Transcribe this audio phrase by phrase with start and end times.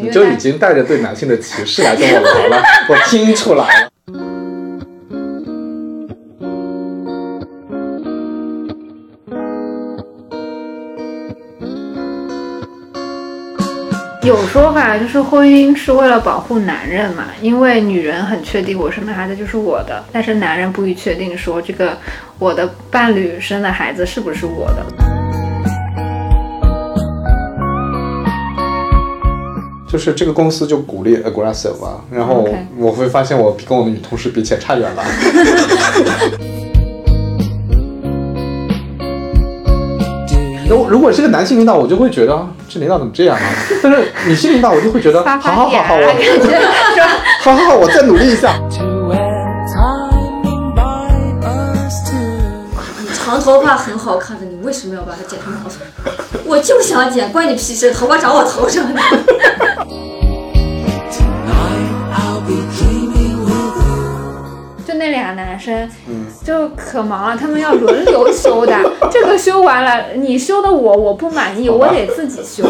[0.00, 3.90] 你就已经带着对男性的歧视来跟我聊了， 我听出来了。
[14.22, 21.96] 有说法就是婚姻是为了保护男人嘛，因为女人很确定我生的孩子就是我的，但是男人不予确定说这个
[22.38, 25.09] 我的伴侣生的孩子是不是我的。
[29.90, 32.48] 就是这个公司就鼓励 aggressive 啊，然后
[32.78, 35.02] 我会发现我跟我的女同事比起来差远了。
[40.68, 43.42] 如如果是个男性领导，我就会觉得啊这领导怎么这样啊？
[43.82, 46.06] 但是女性领导，我就会觉得好好好好，我？
[47.42, 48.54] 好好 好，我再努力一下。
[53.12, 56.29] 长头发很好看的，你为什么要把它剪成长头发？
[56.50, 57.92] 我就想剪，关你屁事！
[57.92, 58.84] 头发长我头上.
[64.84, 65.88] 就那俩男生，
[66.44, 68.76] 就可忙了，他们要轮流修的。
[69.12, 72.64] 这个修完了，你修的我我不满意，我得自己修。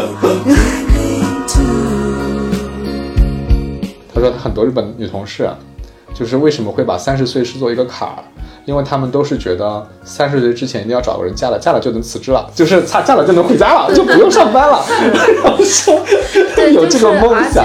[4.15, 5.57] 他说很多日本女同事啊，
[6.13, 8.23] 就是为什么会把三十岁视作一个坎儿，
[8.65, 14.85] 因为他们都是觉得三十岁之前一定要找个人嫁了，嫁了就能辞职了， 就是嫁嫁了就能回家了，就不用上班了。
[15.43, 16.01] 然后说，
[16.73, 17.65] 有这个梦而想。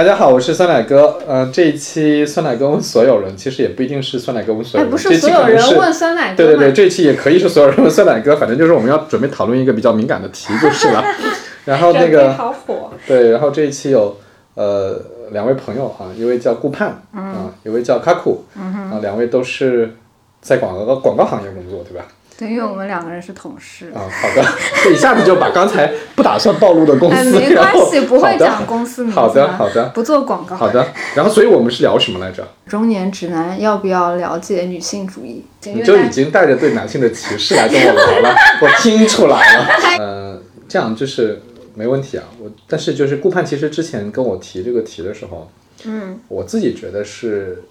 [0.00, 1.18] 大家好，我是酸奶哥。
[1.28, 11.04] 呃，这一期酸奶哥问所有人，其实也不一定是酸奶哥问所哎，有人，不这期是所有人问酸奶哥对对对，这一期也可以是所有人问酸奶哥，反正就是我们要准备讨论一个比较敏感的题就是了。
[11.66, 14.16] 然后那个好火，对，然后这一期有
[14.54, 14.98] 呃
[15.32, 19.96] 两位朋友啊，一位叫顾盼，啊，一位叫卡库，啊，两位都是
[20.40, 22.06] 在广告广告行业工作，对吧？
[22.40, 23.92] 对，因为我们两个人是同事。
[23.94, 24.42] 啊，好的，
[24.82, 30.56] 这 一下子就把刚才不打算暴露的公哎，司，没关系，不会讲公司名字好的好的不做广告。
[30.56, 32.48] 好的，然后所以我们是聊什么来着？
[32.66, 35.44] 中年直男要不要了解女性主义？
[35.64, 39.66] 你就已经带着对男性的歧视来跟我聊了， 我听出来了。
[40.00, 41.42] 呃，这样就是
[41.74, 42.24] 没问题啊。
[42.38, 45.50] 我但是就是顾盼其实之前跟我提这个题的时候，
[45.84, 47.62] 嗯我自己觉得是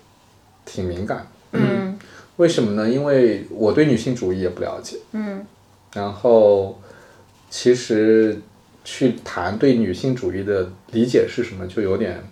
[0.65, 1.25] 挺敏感。
[1.53, 1.97] 嗯
[2.39, 2.89] 为什么呢？
[2.89, 5.45] 因为我对女性主义也不了解，嗯
[5.93, 6.79] 然后
[7.49, 8.39] 其实
[8.85, 12.23] 去谈对女性主义的理解是什么，就有点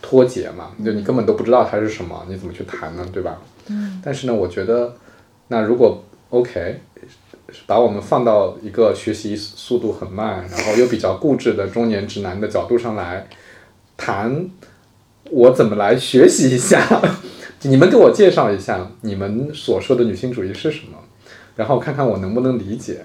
[0.00, 3.06] 脱节嘛，就你根本都不知道它是什么，你怎么去谈呢？
[3.12, 3.38] 对吧？
[3.68, 4.00] 嗯。
[4.02, 4.96] 但是呢，我觉得，
[5.48, 6.80] 那如果 OK，
[7.66, 13.28] 把我们放到一个学习速度很慢，然后又比较固执的中年直男的角度上来
[13.98, 14.48] 谈，
[15.30, 16.80] 我怎么来学习一下？
[17.64, 20.98] 你们给我介绍一下你们所说的女性主义是什么，
[21.56, 23.04] 然后看看我能不能理解，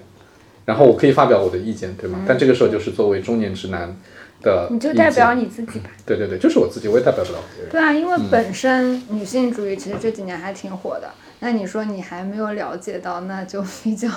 [0.64, 2.24] 然后我可以发表我的意见，对吗？
[2.26, 3.96] 但这个时候就是作为中年直男
[4.42, 5.90] 的，你就代表，你自己吧。
[6.04, 7.70] 对对对，就是我自己，我也代表不了别人。
[7.70, 11.10] 对啊，因为本身女性主义其实这几年还挺火的。
[11.40, 14.08] 那你说你还没有了解到，那就比较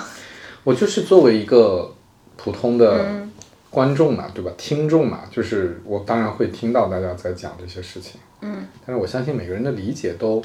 [0.62, 1.94] 我就是作为一个
[2.36, 3.26] 普通的
[3.74, 4.52] 观众嘛，对吧？
[4.56, 10.40] 听众嘛，就是我当然会听到大家在讲这些事情，嗯，但是我相信每个人的理解都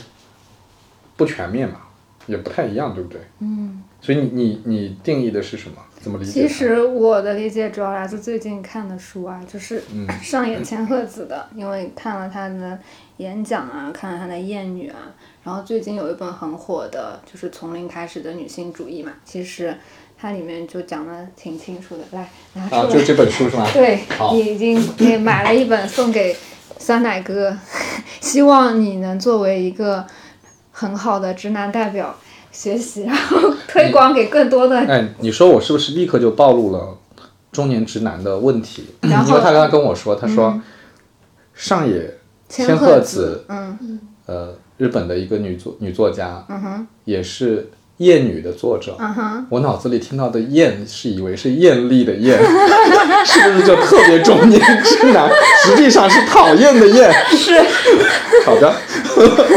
[1.16, 1.82] 不全面嘛，
[2.26, 3.22] 也不太一样，对不对？
[3.40, 5.78] 嗯，所以你你你定义的是什么？
[6.02, 6.32] 怎么理解？
[6.32, 12.80] 其实我的理解主要来自最近看的书啊，就是嗯 上野千鹤子的，因为看了她的
[13.18, 14.98] 演讲啊，看了她的《艳女》啊，
[15.44, 19.76] 然后最近有一本很火的，就是从零开始的女性主义嘛，其实
[20.20, 22.04] 它里面就讲的挺清楚的。
[22.12, 22.82] 来，拿出来。
[22.82, 23.66] 啊，就这本书是吗？
[23.74, 24.00] 对
[24.34, 26.36] 你已经你买了一本送给
[26.78, 27.56] 酸奶哥，
[28.20, 30.06] 希望你能作为一个
[30.72, 32.16] 很好的直男代表
[32.52, 34.78] 学习，然后推广给更多的。
[34.80, 36.98] 哎，你说我是不是立刻就暴露了
[37.52, 38.88] 中年直男的问题？
[39.02, 40.62] 然后因为他刚刚跟我说，他说、
[41.54, 42.14] 上野
[42.50, 47.62] 千鹤鹤子，嗯呃，日本的一个女作女作家，嗯哼也是
[48.00, 48.98] 《艳女》的作者。
[49.50, 52.38] 我脑子里听到的“艳”是以为是艳丽的“艳”，
[53.26, 55.30] 是不是就特别中年直男？
[55.66, 57.12] 实际上是讨厌的“厌”。
[57.36, 57.60] 是
[58.46, 58.74] 好的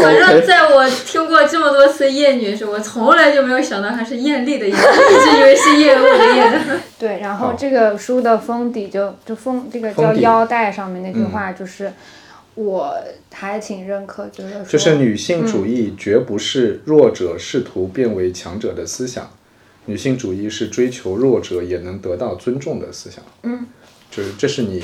[0.03, 0.43] 反正。
[0.47, 6.61] 在我听过这么多次艳女时，我从来就没有想到她是艳丽的艳，一直以为是厌恶的厌。
[6.99, 7.21] 对。
[7.21, 11.93] 然后这个书的封底就就封这个叫腰带上面那句嗯话，就是、
[12.54, 12.94] 我
[13.32, 19.31] 还挺认可，觉得就是女性主义绝不是弱者试图变为强者的思想，
[19.87, 23.25] 女性主义是追求弱者也能得到尊重的思想。
[23.43, 23.66] 嗯，
[24.10, 24.82] 就是这是你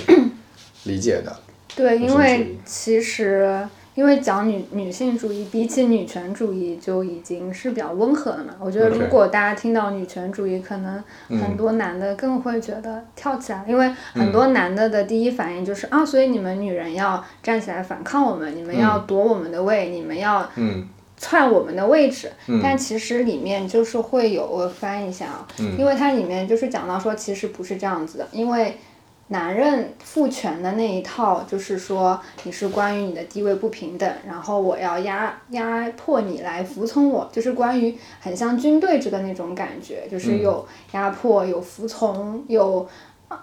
[0.85, 1.39] 理解的。
[1.77, 3.69] 对，因为其实
[3.99, 8.55] 因为讲女女性主义，比起女权主义就已经是比较温和了嘛。
[8.61, 11.37] 我觉得如果大家听到女权主义，可能嗯。
[11.41, 20.87] 很多男的更会觉得跳起来，因为很多男的的第一反应就是、啊，所以你们女人要站起来反抗我们，你们要夺我们的位，你们要嗯。
[21.21, 22.61] 篡我们的位置，嗯。
[22.63, 28.77] 但其实里面就是会有我翻一下啊，因为它里面就是讲到说，其实不是这样子的，因为
[29.29, 42.89] 男人父权的那一套就是说你是关于你的地位不平等，然后我要压压迫你来服从我，就是关于很像军队制的那种感觉，就是有压迫、有服从、有。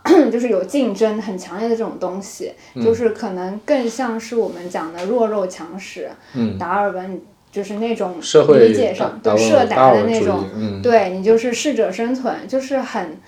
[0.32, 2.52] 就是有竞争很强烈的这种东西，
[2.84, 7.22] 就是可能更像是我们讲的弱肉强食，嗯，达尔文
[7.52, 10.82] 就是那种社会理解上达对社达的那种，嗯。
[10.82, 13.20] 对你就是适者生存，就是很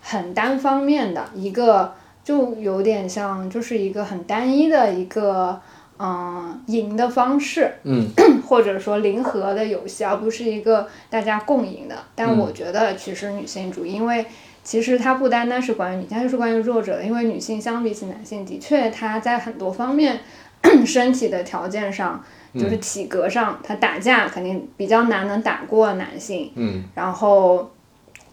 [0.00, 1.92] 很单方面的一个，
[2.26, 5.60] 就有点像就是一个很单一的一个
[5.96, 8.08] 嗯赢的方式，嗯
[8.44, 11.94] 或者说零和的游戏，而不是一个大家共赢的。
[12.16, 14.26] 但我觉得其实女性主义，因为
[14.64, 17.04] 其实它不单单是关于女性，它就是关于弱者的。
[17.04, 20.18] 因为女性相比起男性，的确她在很多方面
[20.84, 22.20] 身体的条件上，
[22.54, 26.50] 就是体格上，她打架肯定比较难能打过男性。
[26.56, 27.70] 嗯然后，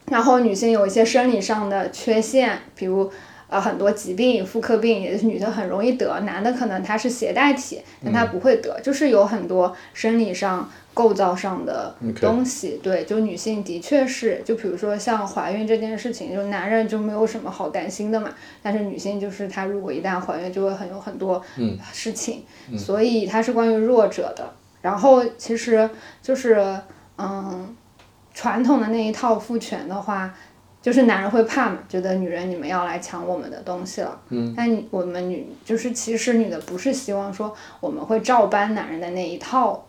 [0.07, 3.11] 然后女性有一些生理上的缺陷，比如
[3.53, 10.69] 呃很多疾病，妇科病也是女的很容易得，男的可能他是携带体，但他不会得，就是有很多生理上。
[10.95, 18.29] 构造上的东西对，就女性的确是，就比如说像怀孕这件事情，就男人就没有什么好担心的嘛，
[18.61, 21.44] 但是女性就是她如果一旦怀孕，就会很有很多
[21.91, 22.44] 事情，
[22.77, 24.53] 所以它是关于弱者的。
[24.83, 25.89] 然后其实
[26.21, 26.63] 就是
[27.17, 27.75] 嗯，
[28.31, 30.31] 传统的那一套父权的话，
[30.83, 34.19] 就是男人会怕嘛，觉得女人你们要来抢我们的东西了。
[34.30, 34.53] 嗯。
[34.56, 39.85] 但你我们女就是其实女的不是希望说我们会照搬男人的那一套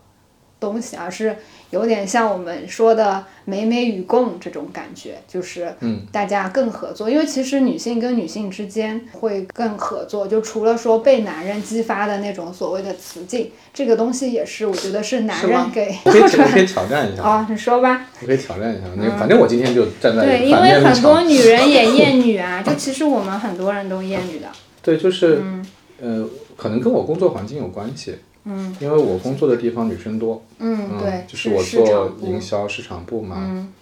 [0.65, 1.35] 东西，而是
[1.69, 5.71] 有点像我们说的美美与共这种感觉，就是
[6.11, 7.07] 大家更合作。
[7.07, 18.07] 因为其实女性跟女性之间会更合作，就除了说被男人激发的那种所谓的雌竞，这个东西也是我觉得是男人给我可以 我可以挑战一下，哦，你说吧。
[18.21, 18.87] 我可以挑战一下。
[18.97, 20.75] 那反正我今天就站在对，因为。
[20.85, 24.47] 很多女人也厌 女啊，就其实我们很多人都厌女的。
[24.81, 25.65] 对，就是嗯
[26.01, 28.15] 呃，可能跟我工作环境有关系。
[28.45, 30.43] 嗯，因为我工作的地方女生多。
[30.59, 33.35] 嗯，嗯，对，就是我做营销市场部嘛。
[33.39, 33.73] 嗯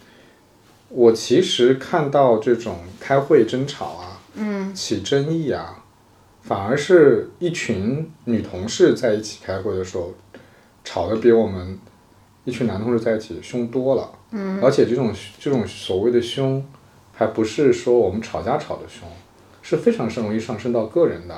[0.95, 5.83] 我其实看到这种开会争吵啊，嗯起争议啊，
[6.43, 10.13] 反而是一群女同事在一起开会的时候，
[10.83, 11.79] 吵得比我们
[12.45, 14.11] 一群男同事在一起凶多了。
[14.29, 16.63] 嗯，而且这种这种所谓的凶，
[17.11, 19.09] 还不是说我们吵架吵的凶，
[19.63, 21.35] 是非常是容易上升到个人的，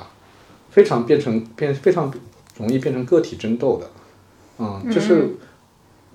[0.68, 2.12] 非常变成变非常
[2.58, 3.90] 容易变成个体争斗的。
[4.58, 5.36] 嗯，就是。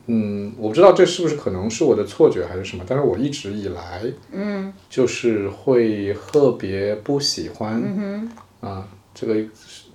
[0.08, 4.02] 嗯，我不知道这是不是可能是我的错觉还是什么，但是我一直以来，
[4.32, 8.30] 嗯就是会特别不喜欢，嗯
[8.62, 9.46] 啊，这个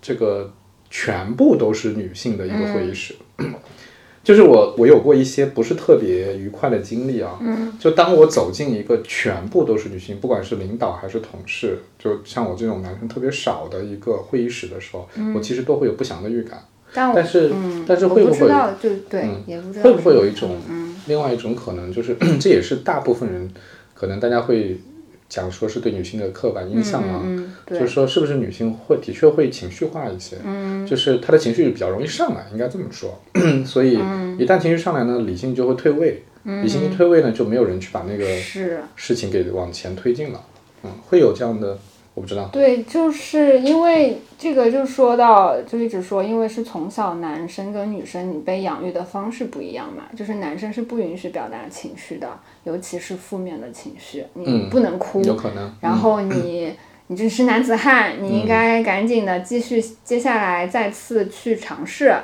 [0.01, 0.51] 这个
[0.89, 3.17] 全部都是女性的一个会议室，
[4.27, 16.59] 就是我我有过一些不是特别愉快的经历啊，嗯就当我走进一个全部都是女性，不管是领导还是同事，就像我这种男生特别少的一个会议室的时候，我其实都会有不祥的预感。
[16.93, 18.49] 但但是、嗯，但是会不会不，
[18.83, 23.49] 就对，嗯也不知道会不会有一种嗯另外一种可能，就是 这也是大部分人
[23.95, 24.81] 可能大家会
[25.29, 27.23] 讲说是对女性的刻板印象啊，
[27.67, 33.21] 就是说是不是女性会的确会情绪化一些，嗯就是她的情绪比较容易上来，应该这么说。
[33.67, 36.23] 所以嗯一旦情绪上来呢，理性就会退位，
[36.63, 38.27] 理性一退位呢，就没有人去把那个。
[38.95, 40.41] 事情给往前推进了。
[40.85, 41.79] 嗯，会有这样的，
[42.17, 42.49] 我不知道。
[42.51, 52.27] 对，就是因为这个，就说到，就一直说，因为是从小男生跟女生你被养育的方式不一样嘛，就是男生是不允许表达情绪的，
[52.65, 55.71] 尤其是负面的情绪，你嗯不能哭，有可能。
[55.83, 56.73] 然后你
[57.09, 62.15] 你这是男子汉，你嗯应该赶紧的继续，接下来再次去尝试。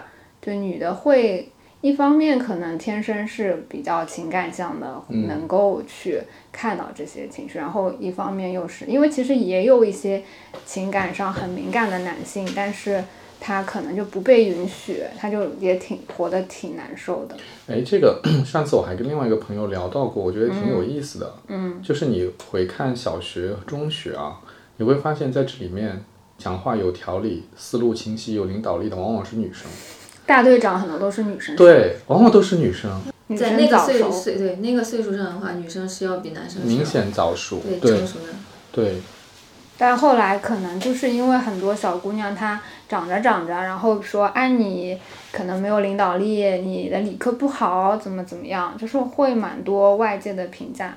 [0.41, 1.51] 对女的会。
[1.83, 10.23] 一方面可能天生是比较情感向的，嗯能够去看到这些情绪，然后一方面又是因为其实也有一些
[10.65, 13.03] 情感上很敏感的男性，但是
[13.41, 17.37] 他可能就不被允许，他就也挺活得挺难受的。
[17.67, 21.35] 哎，这个 上次我还跟另外一个朋友聊到过，我觉得挺有意思的。
[21.49, 24.41] 嗯，就是你回看小学、中学啊，
[24.77, 26.05] 你会发现在这里面
[26.39, 29.69] 讲话有条理、思路清晰、有领导力的，往往是女生。
[30.33, 32.91] 大队长很多都是女生，对，往往都是女生。
[33.27, 34.11] 女生在那个早熟。
[34.11, 38.33] 岁岁对那个岁数上的话，女生是要比男生明显早熟，对对成熟的。
[38.73, 38.95] 对，
[39.77, 42.59] 但后来可能就是因为很多小姑娘她
[42.89, 44.99] 长着长着，然后说哎你
[45.33, 50.97] 可能没有领导力，你的理科不好，怎么怎么样，就是会蛮多外界的评价，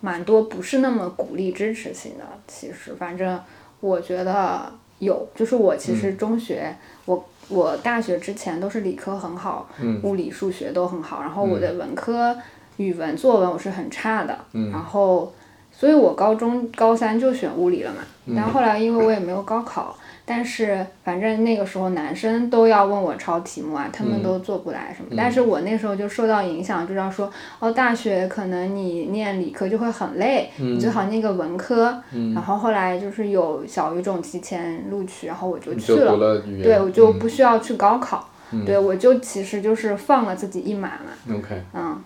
[0.00, 2.24] 蛮多不是那么鼓励支持性的。
[2.46, 3.40] 其实反正
[3.80, 6.76] 我觉得有，就是我其实中学、
[7.06, 7.28] 我。
[7.48, 10.00] 我大学之前都是理科很好，嗯。
[10.02, 12.36] 物理、数学都很好，然后我的文科、
[12.76, 14.70] 语文、作文我是很差的，嗯。
[14.70, 15.32] 然后
[15.72, 17.98] 所以我高中高三就选物理了嘛。
[18.26, 18.34] 嗯。
[18.34, 19.96] 然后后来因为我也没有高考，
[20.28, 25.14] 但是反正那个时候男生都要问我抄题目啊，他们都做不来什么。
[25.16, 31.96] 但是我那时候就受到影响，就知道说哦，大学可能你念理科就会很累，你最好念个文科。
[32.34, 36.16] 然后后来就是有小语种提前录取，然后我就去了。
[36.16, 38.28] 了，对，我就嗯不需要去高考。
[38.64, 41.36] 对，我就其实就是放了自己一马嘛。
[41.36, 42.00] OK，嗯，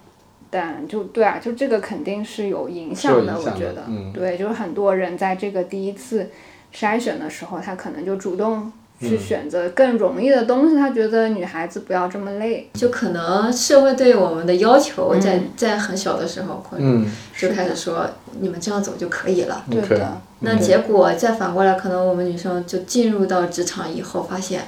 [0.49, 6.31] 但就对啊，就这个肯定是有影响的，响的我觉得，嗯对，就是很多人在这个第一次
[6.75, 9.19] 筛选的时候，他可能就主动去嗯。
[9.19, 12.69] 选择更容易的东西，他觉得女孩子不要这么累。
[12.75, 17.11] 就可能社会对我们的要求在，在很小的时候，可能嗯。
[17.37, 18.07] 就开始说
[18.41, 19.65] 你们这样走就可以了。
[19.71, 24.63] 对的，那结果再反过来，可能我们女生就进入到职场以后，发现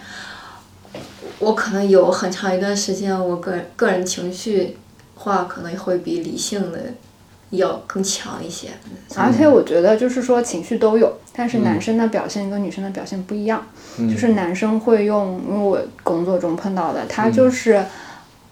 [1.39, 4.79] 我可能有很长一段时间，我个人个人情绪
[5.15, 6.79] 化可能会比理性的
[7.53, 8.69] 要更强一些。
[9.17, 13.65] 而且我觉得就是说情绪都有，但是男生的表现跟女生的表现不一样。
[13.99, 17.85] 就是男生会用，因为我工作中碰到的，他就是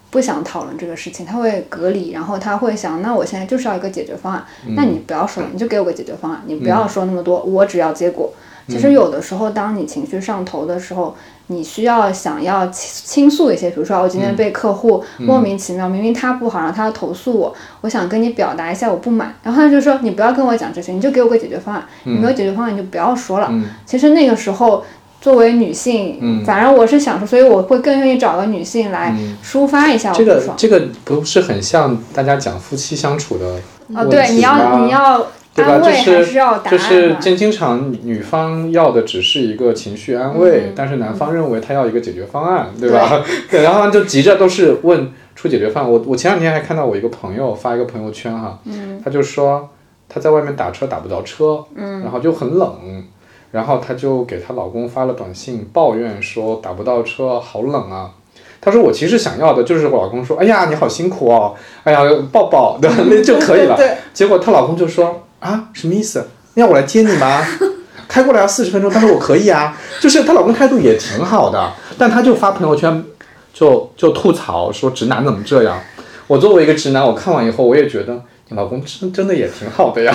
[0.09, 8.33] 不想讨论这个事情，他会隔离，然后他会想，那我现在就是要一个解决方案，那你不要说，你就给我个解决方案，你不要说那么多，我只要结果。
[8.71, 11.15] 其实有的时候，当你情绪上头的时候，
[11.47, 12.89] 你需要想要倾
[13.27, 23.51] 倾诉一些，比如说我今天被客户莫名其妙，明明他不好，然后他要投诉我，我想跟你表达一下我不满，然后他就说你不要跟我讲这些，你就给我个解决方案，你没有解决方案你就不要说了。
[23.85, 24.83] 其实那个时候。
[25.21, 30.09] 作为女性，反正我是想说，所以我会更愿意找个女性来抒发一下。
[30.09, 30.25] 我这。
[30.25, 33.59] 个这个不是很像大家讲夫妻相处的
[33.93, 35.23] 哦，对，你要你要
[35.53, 35.79] 对吧？
[35.79, 36.33] 就是
[36.69, 37.15] 就是？
[37.19, 43.21] 经经常女方要的只是一个情绪安慰，但是男方认为他要一个解决方案，对吧？
[43.51, 45.91] 对，然后就急着都是问出解决方案。
[45.91, 49.69] 我我前两天还看到我一个朋友发一个朋友圈哈，嗯他就说
[50.07, 53.03] 他在外面打车打不着车，嗯然后就很冷。
[53.51, 58.09] 然后她就给她老公发了短信，抱怨说打不到车，好冷啊。
[58.61, 61.53] 她说我其实想要的就是我老公说，哎呀你好辛苦哦，
[61.83, 61.99] 哎呀
[62.31, 62.95] 抱抱，对吧？
[63.09, 63.75] 那就可以了。
[63.77, 66.25] 对结果她老公就说啊什么意思？
[66.55, 67.45] 要我来接你吗？
[68.07, 69.77] 开过来要四十分钟，她说我可以啊。
[69.99, 73.03] 就是她老公态度也挺好的，但她就发朋友圈
[73.53, 75.79] 就就吐槽说直男怎么这样。
[76.27, 78.21] 我作为一个直男，我看完以后我也觉得。
[78.49, 80.13] 你老公真真的也挺好的呀，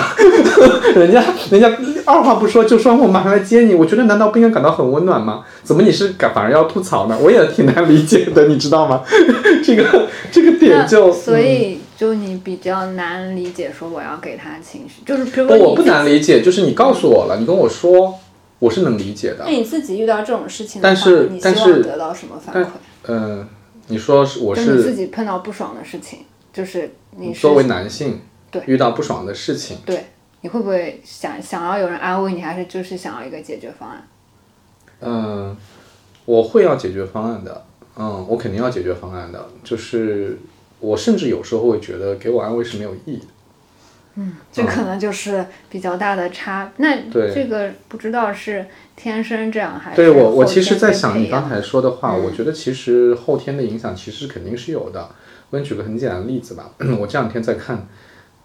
[0.95, 1.67] 人家人家
[2.05, 5.43] 二话不说就说我马上来接你，我觉得难道不应该感到很温暖吗？
[5.63, 7.17] 怎么你是感反而要吐槽呢？
[7.19, 9.01] 我也挺难理解的，你知道吗？
[9.65, 18.13] 这个这个点就所以就你比较难理解，说我要给他情绪，就是比如不，说我不难理解，就是你告诉我了，你跟我说，
[18.59, 19.49] 我是能理解的那。
[19.49, 22.67] 你自己遇到这种事情的话，但是你希但是望得到什么反馈？
[23.07, 23.47] 嗯、
[23.87, 26.19] 你说是我是你自己碰到不爽的事情，
[26.53, 30.05] 就是你是作为男性，对遇到不爽的事情，对，
[30.41, 34.07] 你会不会想想要有人安慰你，还是就是想要一个解决方案？
[35.01, 35.57] 嗯，
[36.25, 37.65] 我会要解决方案的，
[37.97, 40.37] 嗯，我肯定要解决方案的，就是
[40.79, 43.25] 我甚至有时候会觉得给我安慰是没有意义的。
[44.19, 46.71] 嗯这可能就是比较大的差。
[46.77, 48.65] 那这个不知道是
[48.95, 55.07] 天生这样还是对我，我其实在想你刚才说的话，我觉得其实后天的影响其实肯定是有的。
[55.49, 57.87] 我给你举个很简单的例子吧， 我这两天在看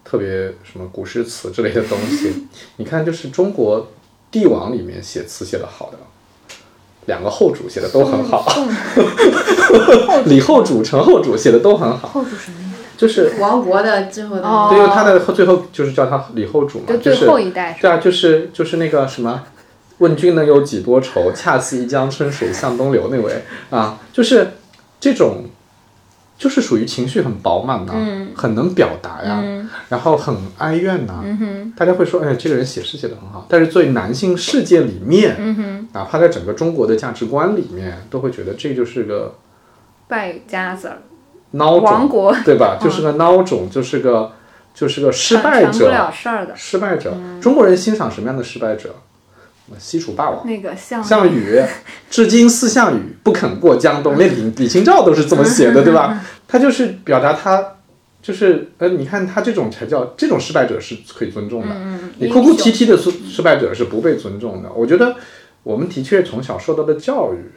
[0.05, 2.45] 特别什么古诗词之类的东西，
[2.77, 3.91] 你看就是中国
[4.29, 5.97] 帝王里面写词写的好的，
[7.05, 8.45] 两个后主写的都很好，
[10.25, 12.69] 李后主、陈后主写的都很好，后主什么意思？
[12.95, 17.81] 就是亡国的最后的哦对，因为他的最后就是叫他李后主嘛，就就是最后一代是？
[17.81, 19.41] 对啊，就是就是那个什么，
[19.97, 21.31] 问君能有几多愁？
[21.33, 24.51] 恰似一江春水向东流那位啊，就是
[24.99, 25.43] 这种，
[26.37, 27.93] 就是属于情绪很饱满呐、
[28.35, 29.41] 很能表达呀，
[29.89, 31.23] 然后很哀怨呐、
[31.77, 39.35] 大家会说，哎，这个人写诗写的很好，但是作为男性世界里面，哪怕在整个中国的价值观里面，都会觉得这就是个
[40.07, 40.97] 败家子儿，
[41.53, 42.77] 孬种，对吧？
[42.81, 44.31] 就是个孬种，就是个
[44.73, 46.53] 就是个失败者成不，了事儿的。
[46.55, 48.95] 失败者，中国人欣赏什么样的失败者？
[49.79, 51.61] 西楚霸王那个项项羽，
[52.09, 56.19] 至今思项羽不肯过江东，连李李清照都是这么写的， 对吧？
[56.47, 57.77] 他就是表达他
[58.21, 61.75] 就是呃，你看他这种才叫这种失败者是可以尊重的，
[62.19, 64.71] 你哭哭啼啼的失失败者是不被尊重的。
[64.73, 65.15] 我觉得
[65.63, 67.51] 我们的确从小受到的教育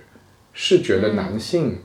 [0.52, 1.82] 是觉得男性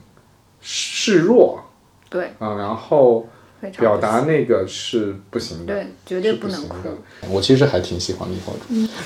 [0.60, 1.64] 示弱
[2.08, 3.28] 对，啊、然后
[3.70, 6.76] 表达那个是不行的，对，绝对不能哭。
[7.30, 8.88] 我其实还挺喜欢立后主义，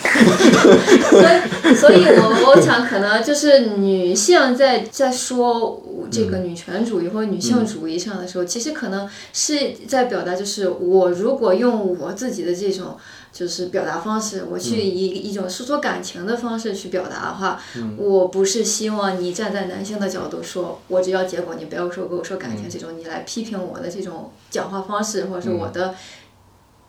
[1.11, 12.97] 所以， 所以我我想可能就是女性在在说这个女权主义或者女性主义上的时候，其实可能是在表达，就是我如果用我自己的这种
[13.37, 17.61] 就是表达方式，我去以一种诉说感情的方式去表达的话，
[17.99, 25.95] 我不是希望你站在男性的角度说，我只要结果，你不要说跟我说感情这种，你来批评我的这种讲话方式，或者是我的。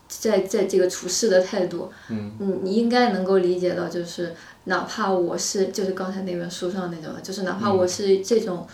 [0.09, 8.65] 在在这个处事的态度，嗯，你应该能够理解到，就是哪怕我是就是刚才那本书上那种，就是哪怕我是这种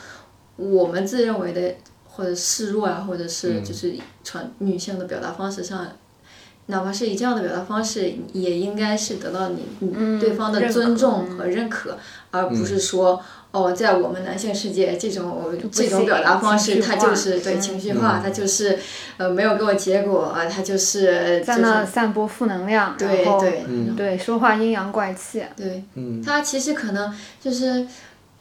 [0.58, 1.74] 我们自认为的
[2.06, 5.88] 或者示弱啊，或者是就是传女性的表达方式上，
[6.68, 11.98] 哪怕是以这样的表达方式，也应该是得到你你对方的尊重和认可，
[12.32, 13.22] 而不是说。
[13.54, 17.62] 哦，在我们男性世界，这种这种表达方式，它情绪化就是对嗯。
[17.62, 18.80] 情绪化，它就是
[19.18, 23.64] 呃没有给我结果啊，它就是在就是那散播负能量，对然后对
[23.96, 26.20] 对说话阴阳怪气，对，嗯。
[26.20, 27.86] 他其实可能就是，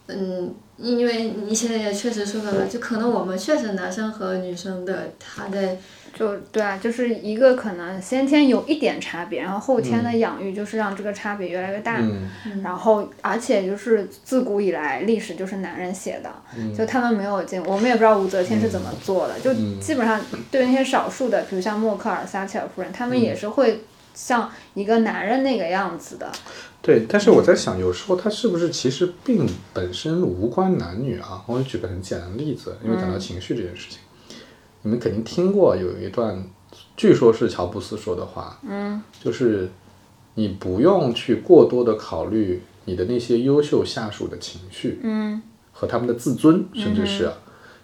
[0.07, 5.77] 嗯，因为你现在也确实说到了，就可能我们确实男生和女生的他在
[6.23, 11.99] 就对啊，就是一个可能先天有一点差别，然后后天嗯的养育就是让这个差别越来越大。
[11.99, 23.81] 嗯然后，而且就是自古以来历史就是男人写的，嗯就他们没有进，我们也不知道武则天是怎么做的，就嗯基本上对那些少数的，比如像默克尔、撒切尔夫人，他们嗯也是会
[24.15, 26.31] 像一个男人那个样子的。
[26.81, 31.43] 对，但是我在想，有时候他是不是其实并本身无关男女啊？
[31.47, 33.99] 我举个很简单的例子，因为讲到情绪这件事情，
[34.83, 36.45] 你们肯定听过有一段，
[36.97, 39.71] 据说是乔布斯说的话，嗯，就是
[40.35, 45.41] 你不用去过多的考虑你的那些优秀下属的情绪，嗯，
[45.73, 47.31] 和他们的自尊，甚至是，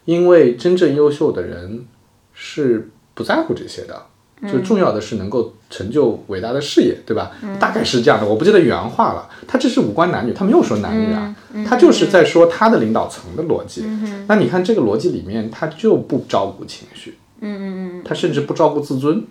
[0.05, 1.87] 因为真正优秀的人
[2.33, 4.07] 是不在乎这些的。
[4.43, 7.33] 就重要的是能够成就伟大的事业，对吧？
[7.59, 9.29] 大概是这样的，我不记得原话了。
[9.49, 11.35] 他这是无关男女，他没有说男女啊，
[11.67, 13.85] 他就是在说他的领导层的逻辑。
[14.29, 19.25] 那你看这个逻辑里面，他就不照顾情绪，嗯嗯嗯，他甚至不照顾自尊，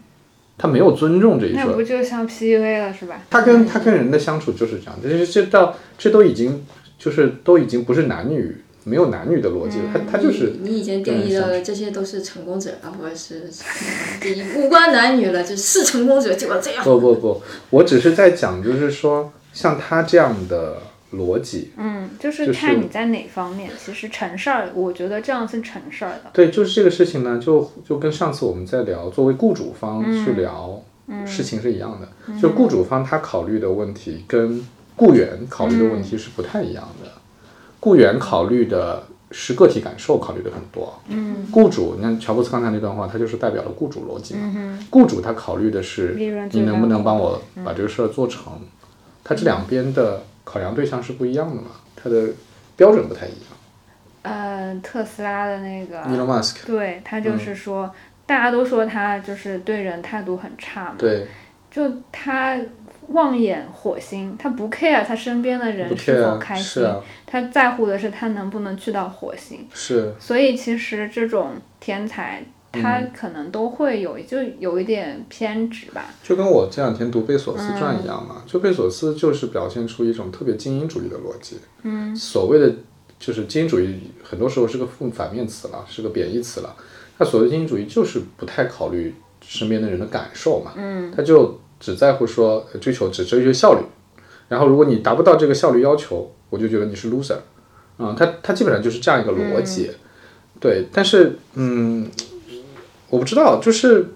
[0.57, 1.83] 他没有尊重这一说那不。
[1.83, 3.21] 就像 PUA 了是吧？
[3.29, 6.65] 他跟他跟人的相处就是这样，这这到这都已经
[6.97, 13.49] 就是都已经不是男女没有男女的逻辑了，他他就是你你已经定义了这些都是成功者，而不是
[14.55, 16.83] 无关男女了，就是成功者就要这样。
[16.83, 20.77] 不不不，我只是在讲，就是说像他这样的
[21.13, 23.69] 逻辑，嗯，就是就是看你在哪方面。
[23.83, 26.29] 其实成事儿，我觉得这样是成事儿的。
[26.31, 30.81] 对，就是这个事情呢，就就跟上次我们在聊作为雇主方去聊
[31.25, 32.07] 事情是一样的，
[32.41, 37.11] 就雇主方他考虑的问题跟雇员考虑的问题是不太一样的，
[37.79, 46.15] 雇员考虑的是个体感受，考虑的很多，嗯，雇主，你看乔布斯刚才那段话，他就是代表了雇主逻辑嘛，雇主他考虑的是
[46.51, 48.53] 你能不能帮我把这个事儿做成，
[49.23, 52.29] 他这两边的考量对象是不一样的嘛，他的
[52.75, 53.41] 标准不太一样。
[54.23, 57.89] 呃，特斯拉的那个 Elon Musk，对他就是说，
[58.25, 61.27] 大家都说他就是对人态度很差嘛，对，
[61.71, 62.57] 就他
[63.07, 69.67] 望眼火星，他不 care 他身边的人是否啊开心，啊，他在乎的是他能不能去到火星。
[69.73, 70.13] 是。
[70.19, 76.13] 所以其实这种天才，他嗯可能都会有就有一点偏执吧。
[76.21, 81.57] 就跟我这两天读贝索斯传嗯一样嘛，就贝索斯就是表现出一种特别精英主义的逻辑。
[81.83, 82.73] 嗯，所谓的
[83.17, 86.75] 就是精英主义，很多时候是个负反面词了，是个贬义词了。
[87.17, 93.81] 他所谓精英主义就是不太考虑身边的人的感受嘛，嗯，他就只在乎说呃追求只追求效率，
[94.49, 97.37] 然后如果你达不到这个效率要求，我就觉得你是 loser，
[97.97, 99.91] 啊、他他基本上就是这样一个逻辑，
[100.59, 102.09] 对，但是嗯，
[103.09, 104.07] 我不知道，就是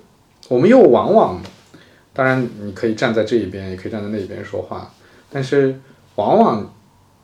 [0.49, 1.41] 我们又往往。
[2.13, 4.93] 当然，你可以站在这一边，也可以站在那一边说话，
[5.29, 5.79] 但是
[6.15, 6.73] 往往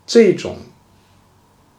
[0.05, 0.55] 这种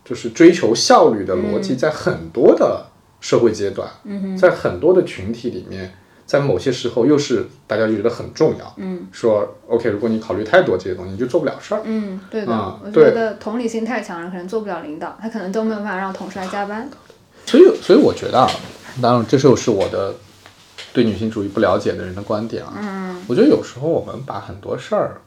[0.04, 2.84] 就是追求效率的逻辑，在很多的
[3.18, 3.88] 社会阶段，
[4.36, 5.94] 在很多的群体里面，
[6.28, 8.74] 在某些时候又是大家就觉得很重要。
[8.76, 11.80] 嗯，说 OK，如果你考虑太多这些东西，你就做不了事儿。
[11.84, 16.86] 嗯，对的，啊我觉得同理心太强了，可能做不了领导，他可能都没有办法让同事来加班。
[17.46, 18.46] 所以，所以我觉得啊，
[19.00, 20.14] 当然这就是我的
[20.92, 22.74] 对女性主义不了解的人的观点啊。
[22.78, 25.22] 嗯，我觉得有时候我们把很多事儿，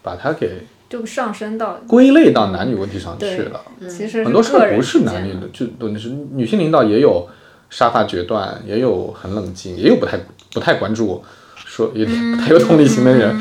[0.00, 3.60] 把它给就上升到归类到男女问题上去对了。
[3.90, 7.26] 其实很多事个人儿不是男女的，就都是女性领导也有
[7.74, 10.16] 杀伐决断，也有很冷静，也有不太
[10.52, 11.20] 不太关注，
[11.56, 13.36] 说也不太有同理心的人，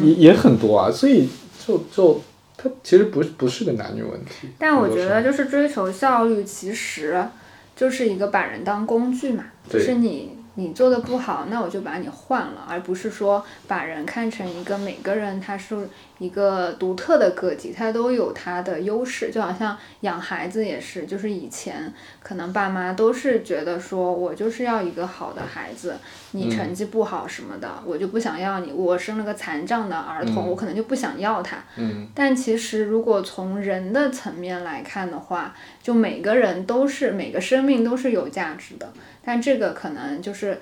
[0.00, 0.88] 也也很多啊。
[0.88, 1.28] 所以
[1.66, 2.22] 就就
[2.56, 4.48] 它其实不不是个男女问题。
[4.60, 7.26] 但我觉得就是追求效率，其实
[7.74, 15.74] 就是一个把人当工具嘛，就是你你做的不好，那我就把你换了，而不是说把人看成一个每个人他是
[16.18, 25.96] 一个独特的个体，他都有他的优势，就好像养孩子也是，就是以前可能爸妈都是觉得说我就是要一个好的孩子，
[26.30, 30.48] 你成绩不好什么的，我就不想要你，我生了个残障的儿童，嗯。
[30.48, 32.06] 我可能就不想要他，嗯。
[32.14, 38.92] 但其实，如果从人的层面来看的话，就每个人都是每个生命都是有价值的。
[39.24, 40.60] 但这个可能就是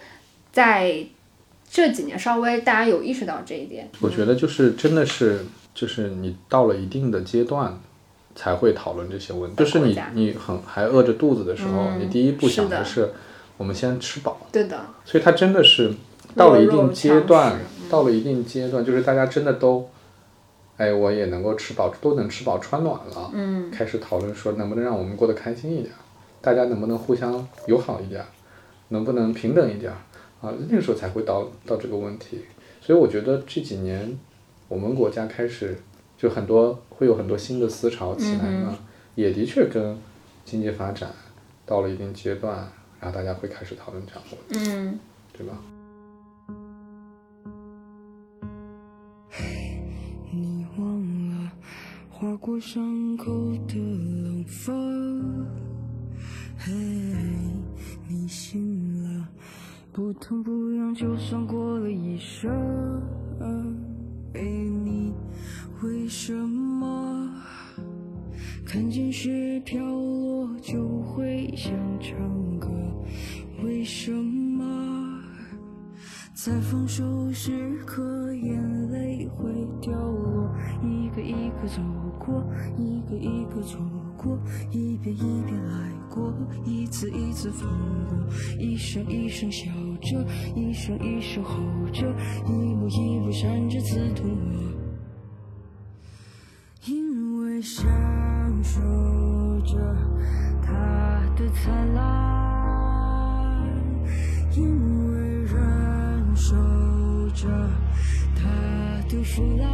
[0.53, 1.05] 在
[1.73, 3.89] 这几年稍微大家有意识到这一点。
[4.01, 5.43] 我觉得就是真的是，
[5.75, 7.81] 就是你到了一定的阶段，
[8.35, 9.57] 才会讨论这些问题。
[9.57, 13.09] 就是你你很还饿着肚子的时候，嗯你第一步想的是，
[13.57, 14.47] 我们先吃饱。
[14.53, 15.91] 对的，所以它真的是
[16.37, 17.59] 到了一定阶段
[17.89, 19.89] 到了一定阶段，就是大家真的都，
[20.77, 25.95] 哎，我也能够吃饱，都能吃饱穿暖了，嗯，开始讨论说能不能让我们过得开心一点，
[26.43, 28.23] 大家能不能互相友好一点，
[28.89, 29.91] 能不能平等一点
[30.43, 30.53] 啊？
[30.69, 32.41] 那个时候才会到到这个问题。
[32.83, 34.19] 所以我觉得这几年
[34.69, 35.79] 我们国家开始
[36.19, 38.79] 就很多会有很多新的思潮起来嗯呢，
[39.15, 39.97] 也的确跟
[40.45, 41.11] 经济发展
[41.65, 42.69] 到了一定阶段，
[43.01, 44.99] 然后大家会开始讨论这样的问题，嗯，
[45.33, 45.57] 对吧？
[50.33, 51.53] 你忘了
[52.11, 53.33] 划过伤口
[53.69, 55.47] 的冷风，
[56.59, 56.73] 嘿，
[58.09, 59.29] 你醒了，
[59.95, 62.51] 不痛不痒，就算过了一生。
[64.33, 65.13] 为你
[65.83, 67.31] 为什么
[68.65, 72.71] 看见雪飘落就会想唱歌？
[73.63, 75.21] 为什么？
[76.33, 79.53] 在放手时刻，眼泪会
[79.83, 80.51] 掉落，
[80.83, 81.83] 一个一个走
[82.19, 82.43] 过，
[82.79, 83.79] 一个一个错
[84.23, 84.39] 过，
[84.71, 86.33] 一遍一遍来过，
[86.65, 87.69] 一次一次放
[88.07, 88.17] 过，
[88.59, 91.59] 一声一声笑着，一声一声吼
[91.93, 92.07] 着，
[92.47, 94.53] 一幕一幕闪着刺痛我，
[96.87, 97.85] 因为享
[98.63, 98.81] 受
[99.61, 99.77] 着
[100.63, 100.73] 它
[101.37, 102.03] 的灿烂，
[104.57, 104.63] 因
[105.09, 106.55] 为忍受
[107.35, 107.49] 着
[108.37, 108.43] 它
[109.09, 109.67] 的腐烂。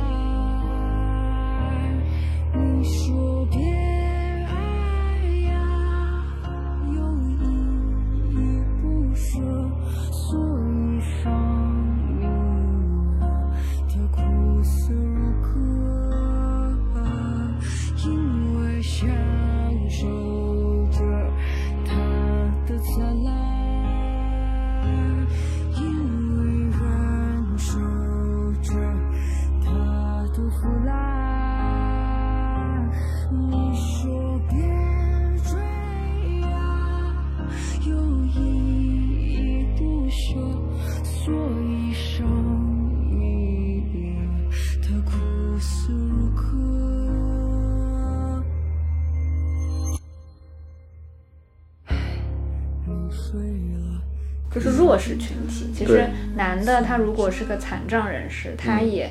[2.55, 3.28] 你说
[56.79, 59.11] 男的他如果是个残障人士，他也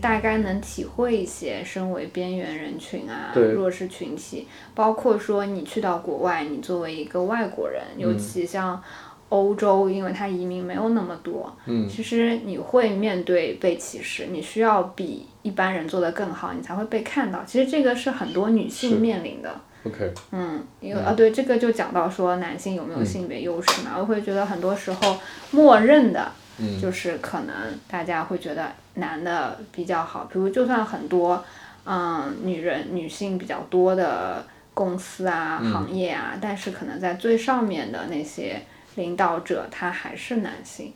[0.00, 8.82] 大概能体会一些身为边缘人群啊、对弱势群体，包括说你去到国外，你作为一个外国人，尤其像。
[9.30, 17.44] 欧洲，因为他移民没有那么多，嗯其实你会面对被歧视，你需要比一般人做得更好，你才会被看到。
[17.46, 19.60] 其实这个是很多女性面临的。
[19.84, 25.18] OK，嗯，因为啊，对，这个就讲到说男性有没有性别优势嘛，我会觉得很多时候
[25.50, 26.80] 默认的，嗯。
[26.80, 27.54] 就是可能
[27.88, 31.44] 大家会觉得男的比较好，比如就算很多，
[31.84, 34.44] 嗯，女人女性比较多的
[34.74, 35.72] 公司啊、嗯。
[35.72, 38.62] 行业啊，但是可能在最上面的那些
[38.96, 40.92] 领导者，他还是男性，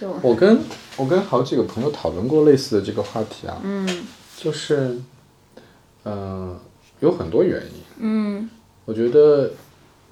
[0.00, 0.58] 就我跟
[0.96, 4.06] 我跟好几个朋友讨论过类似的这个话题啊，嗯。
[4.40, 4.96] 就是，
[6.04, 6.56] 呃，
[7.00, 7.82] 有很多原因。
[7.98, 8.50] 嗯。
[8.84, 9.50] 我觉得，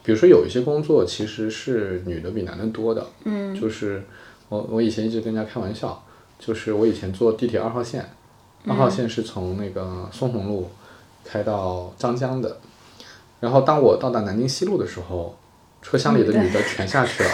[0.03, 3.55] 比如说有一些工作其实是女的比男的多的，嗯。
[3.55, 4.03] 就是
[4.49, 6.03] 我我以前一直跟人家开玩笑，
[6.39, 8.11] 就是我以前坐地铁二号线，
[8.67, 10.71] 二号线是从那个松虹路
[11.25, 12.59] 开到张江的，
[13.41, 15.37] 然后当我到达南京西路的时候，
[15.83, 17.31] 车厢里的女的全下去了，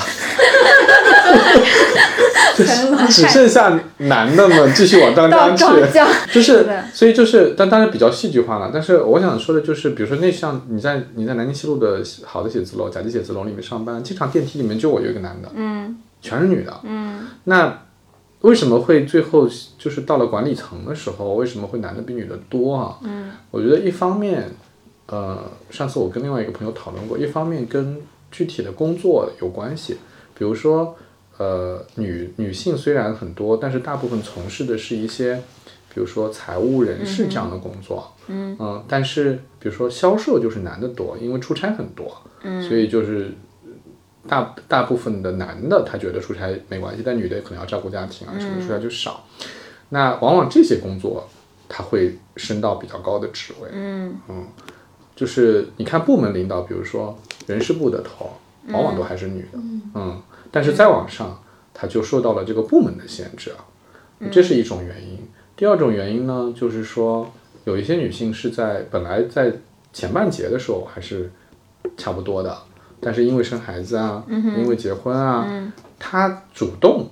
[3.08, 5.92] 只剩下男的们继续往张江去。
[5.92, 8.70] 江，就是，所以就是，但当然比较戏剧化了。
[8.72, 16.80] 但是我想说的就是，比如说那像你在你在南京西路的好的写字楼、甲级写字楼里面上班，经常电梯里面就我有一个男的，嗯全是女的。
[16.84, 17.28] 嗯。
[17.44, 17.82] 那
[18.40, 22.96] 为什么会最后就是到了管理层的时候，为什么会男的比女的多啊？
[23.02, 23.30] 嗯。
[23.50, 24.50] 我觉得一方面，
[25.06, 29.98] 呃，上次我跟另外一个朋友讨论过，一方面跟具体的工作有关系，
[30.34, 30.96] 比如说，
[31.36, 35.36] 呃，女女性虽然很多，但是大部分从事的是一些，
[35.94, 38.56] 比如说财务人事这样的工作，嗯。
[38.58, 42.62] 嗯、但是比如说销售就是男的多，因为出差很多，嗯。
[42.66, 43.30] 所以就是
[44.28, 49.24] 大大部分的男的他觉得出差没关系，但女的可能要照顾家庭啊什么，出差就少。
[49.88, 51.28] 那往往这些工作
[51.68, 54.18] 他会升到比较高的职位，嗯。
[55.14, 58.32] 就是你看部门领导，比如说人事部的头，
[58.68, 59.58] 往往都还是女的，
[59.94, 60.20] 嗯。
[60.50, 61.42] 但是再往上，
[61.74, 63.64] 他就受到了这个部门的限制啊，
[64.32, 65.18] 这是一种原因。
[65.54, 67.30] 第二种原因呢，就是说
[67.64, 69.52] 有一些女性是在本来在
[69.92, 71.30] 前半截的时候还是
[71.96, 72.56] 差不多的，
[73.02, 75.44] 但是因为生孩子啊，因为结婚啊，
[75.98, 77.10] 他主动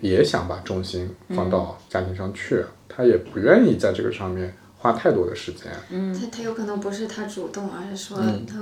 [0.00, 5.72] 也想把重心放到家庭上去，他也不愿意在这个上面花太多的时间。
[5.90, 6.14] 嗯。
[6.14, 8.46] 他他有可能不是他主动，而是说嗯。
[8.46, 8.60] 他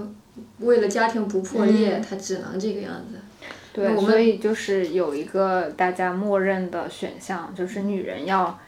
[0.60, 3.18] 为了家庭不破裂，他只能这个样子。
[3.74, 8.58] 对，所以就是有一个大家默认的选项，就是女人要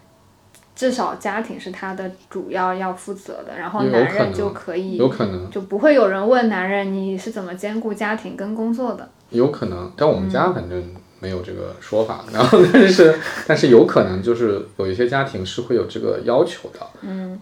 [0.76, 9.08] 至少家庭是他的主要要负责的，然后有男人就可以有可能，就不会有人问男人你是怎么兼顾家庭跟工作的。
[9.30, 10.82] 有可能，但我们家反正
[11.20, 12.24] 没有这个说法。
[12.34, 16.80] 然后，但是 但是有可能就是有一些家庭是会有这个要求的。
[17.02, 17.38] 嗯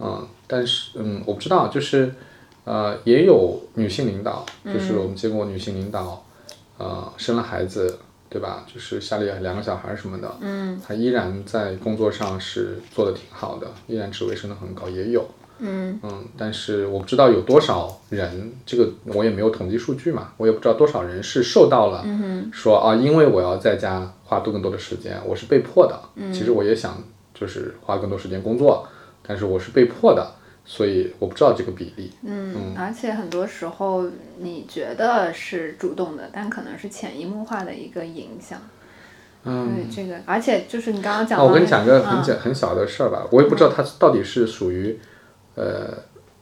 [0.47, 2.13] 但是嗯，我不知道，就是
[2.65, 6.23] 呃，也有女性领导，就是我们见过女性领导，
[6.77, 7.97] 呃，生了孩子。
[8.33, 8.65] 对吧？
[8.65, 15.23] 就是家里两个小孩什么的，嗯，他依然在工作上是做的挺好的，依然职位升得很高，也有，
[15.59, 22.03] 嗯嗯，但是我不知道有多少人，这个我也没有统计数据嘛，我也不知道多少人是受到了
[22.51, 25.99] 说啊，因为我要在家花多更多的时间，我是被迫的。
[26.33, 26.97] 其实我也想
[27.35, 28.87] 就是花更多时间工作，
[29.21, 30.27] 但是我是被迫的，
[30.65, 32.11] 所以我不知道这个比例。
[32.23, 34.05] 嗯，而且很多时候
[34.39, 38.59] 你觉得是主动的，但可能是潜移默化的一个影响。
[39.43, 42.23] 嗯，对这个，而且就是你刚刚讲我跟你讲个很嗯。
[42.23, 44.97] 简很小的事儿吧，我也不知道它到底是属于
[45.55, 45.93] 呃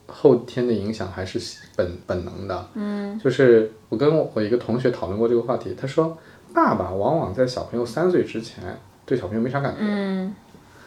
[0.05, 1.39] 后天的影响还是
[1.75, 2.67] 本本能的。
[2.75, 6.15] 嗯，就是我跟我我一个同学讨论过这个话题，他说
[6.53, 8.63] 爸爸往往在小朋友三岁之前
[9.03, 10.35] 对小朋友没啥感觉，嗯。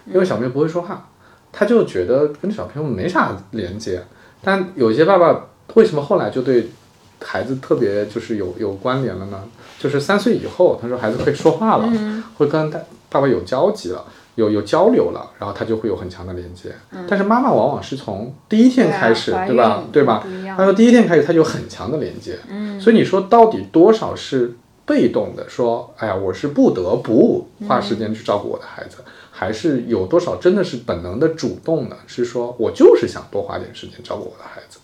[0.07, 1.09] 因为小朋友不会说话，
[1.55, 4.03] 他就觉得跟小朋友没啥连接。
[4.43, 6.69] 但有些爸爸为什么后来就对
[7.23, 9.43] 孩子特别就是有有关联了呢？
[9.79, 11.89] 就是三岁以后，他说孩子会说话了，
[12.37, 16.75] 会跟他爸爸有交集了，有有交流了，然后他就会有很强的连接。
[17.09, 19.85] 但是妈妈往往是从第一天开始，怀对吧？
[19.93, 22.39] 对吧他说第一天开始他就有很强的连接。
[22.49, 25.49] 嗯所以你说到底多少是被动的？
[25.49, 28.99] 说，哎呀，我是不得不花时间去照顾我的孩子，
[29.37, 31.97] 还是有多少真的是本能的主动的？
[32.07, 34.79] 是说我就是想多花点时间照顾我的孩子，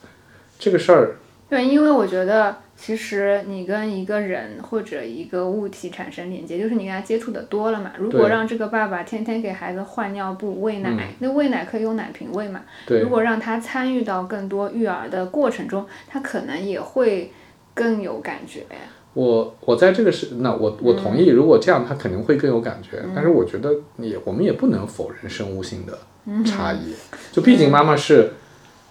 [0.58, 1.16] 这个事儿，
[1.48, 7.92] 对，因为我觉得其实你跟一个人或者一个物体产生连接，就是你跟他接触的多了嘛。
[7.96, 12.62] 如果让这个爸爸天天给孩子换尿布、喂奶，嗯那喂奶可以用奶瓶喂嘛。
[12.86, 17.32] 对如果让他参与到更多育儿的过程中，他可能也会
[17.72, 18.66] 更有感觉。
[19.14, 25.98] 我我在这个是，那我我同意，如果这样他肯定会更有感觉，但是我觉得也我们也不能否认生物性的
[26.44, 26.94] 差异，
[27.32, 28.32] 就毕竟妈妈是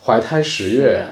[0.04, 1.06] 怀胎十月。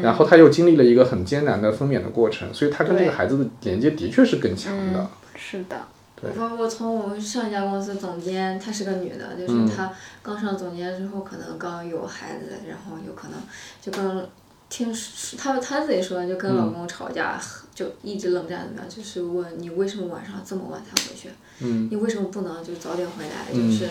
[0.00, 4.98] 然后她又经历了一个很艰难的分娩的过程，所以她跟这个孩子的连接的确是更强的。
[4.98, 5.76] 嗯，是的，
[6.18, 9.68] 对我我从我们上一家公司总监，她是个女的，就嗯。
[9.68, 13.36] 是她刚上总监之后，可能刚有孩子，然后有可能
[13.82, 14.26] 就跟
[14.74, 14.92] 听
[15.38, 17.40] 她她自己说，就跟老公吵架，
[17.72, 21.28] 就一直冷战怎么样，就是问你为什么晚上这么晚才回去？
[21.60, 23.46] 嗯你为什么不能就早点回来？
[23.52, 23.88] 嗯就是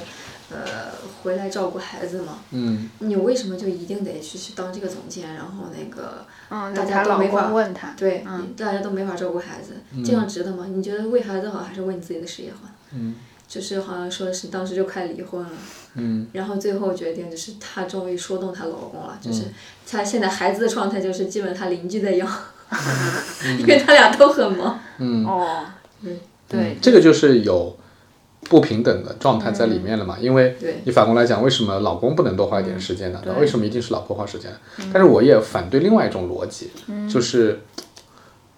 [0.51, 0.91] 呃
[1.21, 2.39] 回来照顾孩子嘛？
[2.51, 5.33] 嗯你为什么就一定得去去当这个总监？
[5.33, 10.65] 然后那个嗯，大家都没法公问她，对，嗯大家都没法照顾孩子，这样值得吗？
[10.69, 12.67] 你觉得为孩子好，还是为你自己的事业好？
[12.91, 13.15] 嗯
[13.47, 15.49] 就是好像说是当时就快离婚了，
[15.95, 16.27] 嗯。
[16.33, 19.43] 然后最后决定就是她终于说动她老公了，就是
[19.89, 22.27] 她现在孩子的状态就是基本她邻居在养，
[23.59, 24.79] 因为他俩都很忙。
[24.99, 25.65] 嗯，哦，
[26.01, 26.17] 嗯。
[26.49, 27.75] 对，这个就是有
[28.41, 30.17] 不平等的状态在里面了嘛？
[30.19, 33.19] 因为你反过来讲，为什么老公不能多花一点时间呢？
[33.23, 34.51] 对为什么一定是老婆花时间？
[34.93, 36.69] 但是我也反对另外一种逻辑，
[37.11, 37.61] 就是，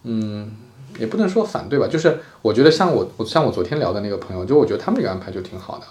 [0.04, 0.52] 嗯，
[1.00, 5.86] 也不能说反对吧，就是我觉得像我我像我昨天聊的那个朋友，就我觉得他们这个安排就挺好的。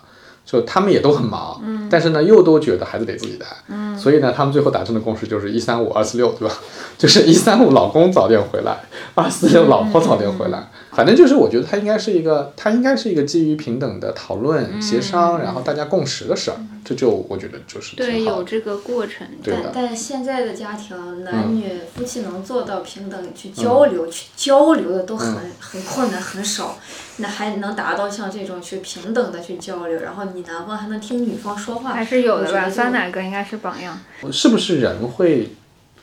[0.44, 6.54] 就他们也都很忙，嗯，但是呢，又都觉得孩子得自己带，嗯，所以呢，他们最后达成的共识就是一三五二四六，对吧？
[6.98, 8.76] 就是一三五老公早点回来，
[9.14, 10.68] 二四六老婆早点回来。
[10.94, 16.57] 反正就是我觉得它应该是一个，它应该是一个基于平等的讨论、协商，然后大家共识的事儿。
[16.85, 19.26] 这就我觉得就是对，有这个过程。
[19.42, 26.78] 对的但但现在的家庭，男女夫妻能做到平等去交流、去交流的都很、很困难，很少。
[27.16, 33.98] 那还能达到像这种去平等的去交流，然后你男方还能听女方说话，还是有的吧，酸奶哥应该是榜样。
[34.30, 35.54] 是不是人会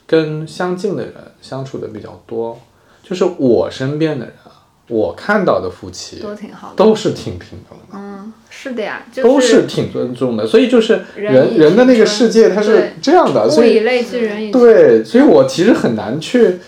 [0.07, 2.59] 跟相近的人相处的比较多？
[3.03, 6.75] 就是我身边的人啊，我看到的夫妻都挺好的。
[6.75, 7.85] 都是挺平等的。
[7.93, 14.61] 嗯，是的呀，就都是挺尊重的，所以就是人人人的那个世界它是这样的，物所以以类聚，人以群。
[14.61, 16.59] 对，所以我其实很难去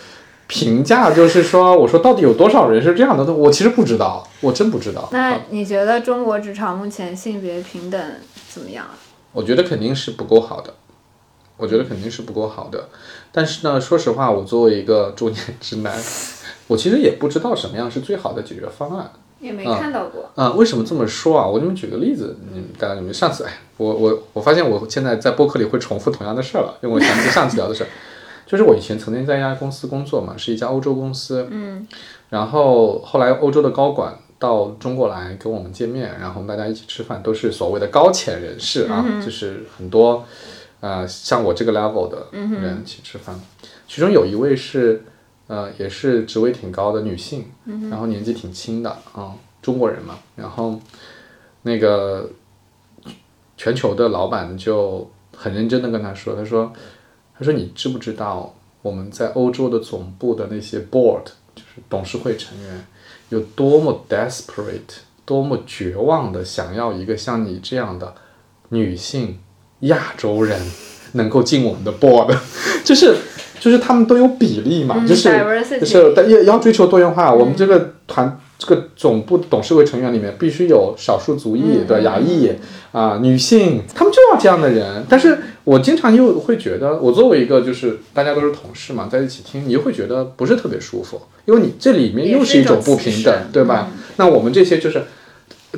[0.47, 5.09] 评价，就是说，我说到底有多少人是这样的，我其实不知道，我真不知道。
[5.11, 8.01] 那啊你觉得中国职场目前性别平等
[8.49, 8.95] 怎么样啊？
[9.31, 10.73] 我觉得肯定是不够好的，
[11.57, 12.87] 我觉得肯定是不够好的。
[13.31, 15.91] 但是呢，说实话，我作为一个中年直男，
[16.67, 19.11] 我其实也不知道什么样是最好的解决方案。
[19.39, 20.29] 也没啊看到过。
[20.35, 21.45] 啊、为什么这么说啊？
[21.45, 23.13] 我给你们举个例子，你们大家有没有？
[23.13, 27.87] 上次哎，我我我发现我现在在播客里会重复同样的事儿了，因为我想起上次聊的事儿，
[28.47, 31.85] 就是我以前曾经在一家公司工作嘛，是一家欧洲公司，嗯，
[32.29, 40.23] 然后后来欧洲的高管到中国来跟我们见面，然后我们大家一起吃饭，都是所谓的高潜人士啊，就是很多
[40.79, 43.37] 呃像我这个 level 的人一起吃饭，
[43.89, 45.03] 其中有一位是
[45.47, 47.45] 呃也是职位挺高的女性，
[47.89, 50.79] 然后年纪挺轻的啊、中国人嘛，然后
[51.63, 52.29] 那个
[53.57, 56.71] 全球的老板就很认真的跟他说，他说
[57.37, 61.23] 他说你知不知道我们在欧洲的总部的那些 board
[61.55, 62.85] 就是董事会成员
[63.29, 68.13] 有多么 desperate，多么绝望的想要一个像你这样的
[68.69, 69.39] 女性
[69.81, 70.59] 亚洲人
[71.13, 72.35] 能够进我们的 board，
[72.83, 73.15] 就是
[73.63, 75.29] 就是他们都有比例嘛，嗯就是
[75.79, 82.49] 就是但要要追求多元化，我们这个团这个总部董事会成员里面必须有少数族裔，对吧亚裔
[82.91, 85.05] 啊、女性，他们就要这样的人。
[85.07, 93.87] 但是我经常又会觉得，我作为一个就是大家都是同事嘛，在一起听，你又会觉得不是特别舒服，因为你这里面又是一种不平等，对吧？
[94.17, 95.03] 那我们这些就是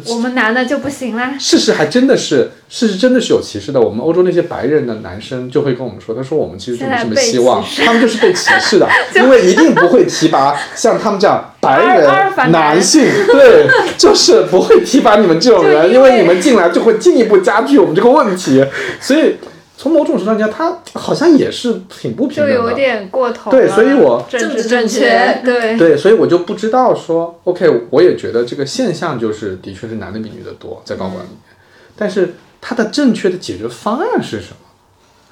[0.08, 1.36] 我们男的就不行啦。
[1.39, 3.79] 事实还真的是，事实真的是有歧视的。
[3.79, 12.05] 我们欧洲那些白人的男生就会跟我们说，他说我们其实就没什么希望，他们就是被歧视的， 因为一定不会提拔像他们这样白人
[12.36, 18.65] 男男性，对，就是不会提拔你们这种人，因为你们进来就会进一步加剧我们这个问题。
[18.99, 19.36] 所以
[19.78, 22.72] 从某种程度上讲，他好像也是挺不平就等的。
[22.72, 23.58] 有点过头了。
[23.58, 31.38] 对所以我政治正确确，对，对，所以我就不知道说，OK，我也觉得这个现象就是的确是男的比女的多在高管里面，
[31.98, 34.58] 但是它的正确的解决方案是什么？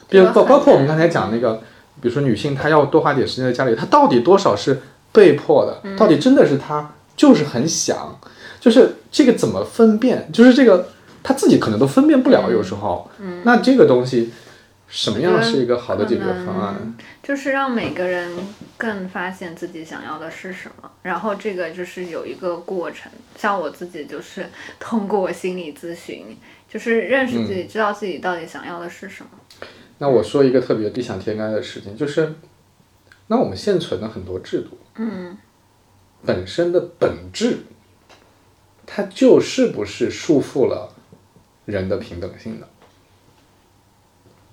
[0.10, 1.62] 比如包包括我们刚才讲那个，
[2.02, 8.20] 比如说女性她要多花点时间在家里，她到底多少是被迫的，到底真的是她就是很想，
[8.60, 10.30] 就是这个怎么分辨？
[10.32, 10.90] 就是这个
[11.24, 13.10] 她自己可能都分辨不了，有时候，
[13.44, 14.32] 那这个东西
[14.88, 16.96] 什么样是一个好的解决方案？
[17.24, 18.30] 就是让每个人
[18.78, 23.10] 更发现自己想要的是什么，然后这个就是有一个过程。
[23.38, 24.46] 像我自己就是
[24.80, 26.38] 通过心理咨询，
[26.70, 29.30] 就是认识自己，知道自己到底想要的是什么。
[30.00, 32.36] 那我说一个特别异想天开的事情，就是，
[33.28, 35.38] 那我们现存的很多制度，嗯，
[36.26, 37.60] 本身的本质，
[38.86, 40.93] 它就是不是束缚了
[41.65, 42.67] 人的平等性的？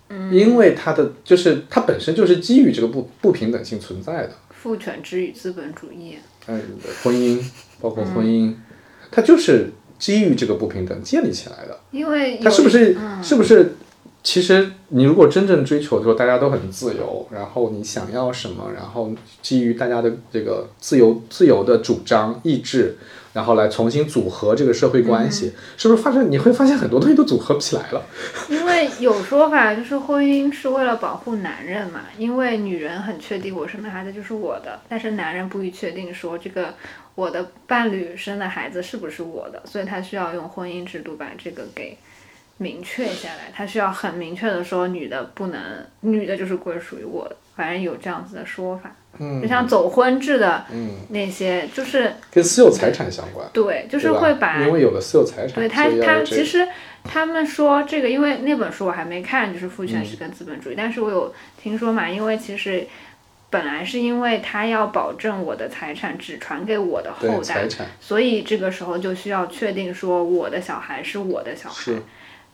[0.09, 6.61] 嗯，因为它的就是它本身就是基于这个不不平等性存在的，父权制与资本主义，嗯，
[7.03, 7.41] 婚姻
[7.81, 8.55] 包括婚姻，
[9.11, 11.79] 它就是基于这个不平等建立起来的。
[11.93, 13.73] 因为有它是不是、嗯是不是？
[14.23, 22.99] 其实你如果真正追求说大家都很自由，然后你想要什么，然后基于大家的这个自由自由的主张意志，
[23.33, 28.05] 然后来重新组合这个社会关系，是不是发生你会发现很多东西都组合不起来了？
[28.51, 36.75] 因为有说法就是婚姻是为了保护男人嘛，因为女人很确定我生的孩子就是我的，但是男人不予确定说这个
[37.15, 41.97] 我的伴侣生的孩子是不是我的，所以他需要用婚姻制度把这个给
[42.57, 45.61] 明确下来，他需要很明确的说女的不能，
[46.01, 48.95] 女的就是归属于我的，反正有这样子的说法。
[49.19, 49.43] 嗯。
[49.43, 56.69] 就像走婚制的嗯，那些，就是跟私有财产相关，对，就是会把因为有了私有财产，对他他其实
[57.05, 60.05] 他们说这个，因为那本书我还没看，就是父权嗯。
[60.05, 62.87] 制跟资本主义，但是我有听说嘛，因为其实
[63.51, 67.67] 本来是因为他要保证我的财产只传给我的后代，
[68.01, 72.03] 所以这个时候就需要确定说我的小孩是我的小孩是。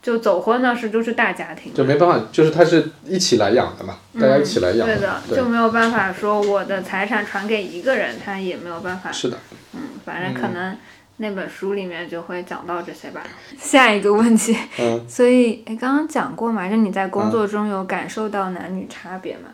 [0.06, 9.10] 就走婚呢是就是大家庭，就没办法，就是他是一起来养的嘛，大家一起来养嗯对的，对就没有办法说我的财产传给一个人，他也没有办法。
[9.10, 9.36] 是的，
[9.74, 10.76] 嗯，反正可能
[11.16, 13.20] 那本书里面就会讲到这些吧。
[13.58, 19.48] 下一个问题，嗯， 所以诶，刚刚讲过嘛，就你在工作中有感受到男女差别吗？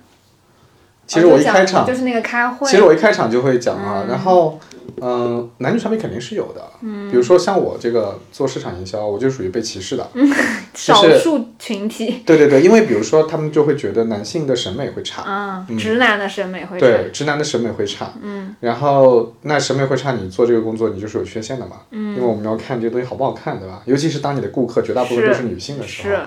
[1.07, 4.61] 其实我一开场，就是那个开会，其实我一开场就会讲啊，然后，
[5.01, 10.09] 嗯、男女差别肯定是有的，嗯，比如说像我这个做市场营销，我就属于被歧视的，
[10.75, 23.83] 少数群体，对对对，因为比如说他们就会觉得男性的审美会差，嗯，直男的审美会差，对，直男的审美会差，嗯，然后那审美会差，你做这个工作你就是有缺陷的嘛，嗯，因为我们要看这个东西好不好看，对吧？
[23.87, 26.21] 尤其是当你的顾客绝大部分都是女性的时候，是，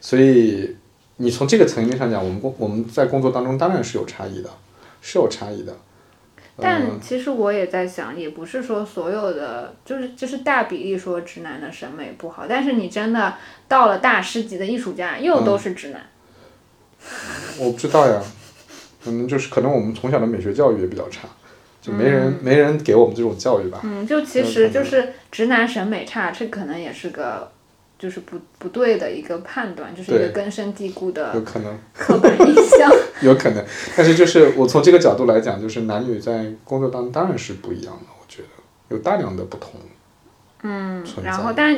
[0.00, 0.76] 所以
[1.16, 4.50] 你从这个层面上讲，我们工我们在工作当中当然是有差异的，
[5.00, 5.76] 是有差异的，
[6.56, 13.34] 但嗯其实我也在想，也不是说所有的，就是就是大比例说直男的审美不好，但是你真的
[13.66, 16.00] 到了大师级的艺术家，又嗯都是直男。
[17.58, 18.22] 我不知道呀，
[19.04, 21.28] 可能就是可能我们从小的美学教育也比较差，
[21.82, 23.80] 就没人、没人给我们这种教育吧。
[23.82, 27.50] 嗯，就其实就是直男审美差，这可能也是个
[28.04, 32.92] 就是不不对的一个判断，就是一个根深蒂固的有的可能，刻板印象。
[33.22, 33.64] 有可能，
[33.96, 38.48] 但是就是我从这个角度来讲，就是男女在工作当中当然是不一样的，我觉得
[38.94, 39.80] 有大量的不同。
[40.62, 41.74] 嗯，然后，但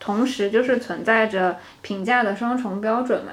[0.00, 3.30] 同时就是存在着评价的双重标准嘛，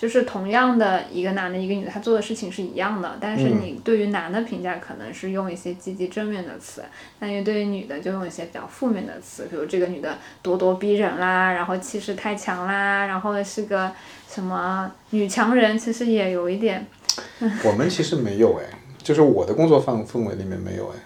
[0.00, 3.60] 就是同样的一个男的，一个女的，他做的事情是一样的，但是嗯。
[3.60, 6.82] 你对于男的评价可能是用一些积极正面的词，
[7.18, 13.92] 但是对于女的就用一些比较负面的词，比如这个女的咄咄逼人啦，然后气势太强啦，然后是个
[14.26, 16.86] 什么女强人，其实也有一点，
[17.66, 18.64] 我们其实没有哎，
[19.02, 20.96] 就是我的工作氛氛围里面没有哎，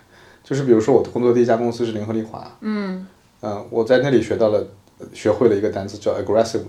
[0.45, 3.05] 就是比如说我的工作第一家公司是联合利华，嗯，
[3.41, 4.65] 呃，我在那里学到了，
[5.13, 6.63] 学会了一个单词叫 aggressive，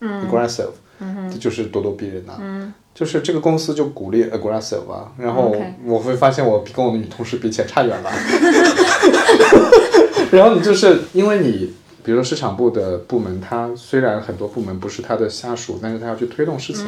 [0.00, 8.10] 嗯，aggressive，嗯这就是咄咄逼人呐、嗯，就是这个公司就鼓励 aggressive 啊，然后我会发现我比跟我的女同事比起来差远了，
[10.32, 11.74] 然后你就是因为你。
[12.04, 16.86] 比如说市场部的部门，它虽然很多部门不是他的下属，但是它要去推动事情，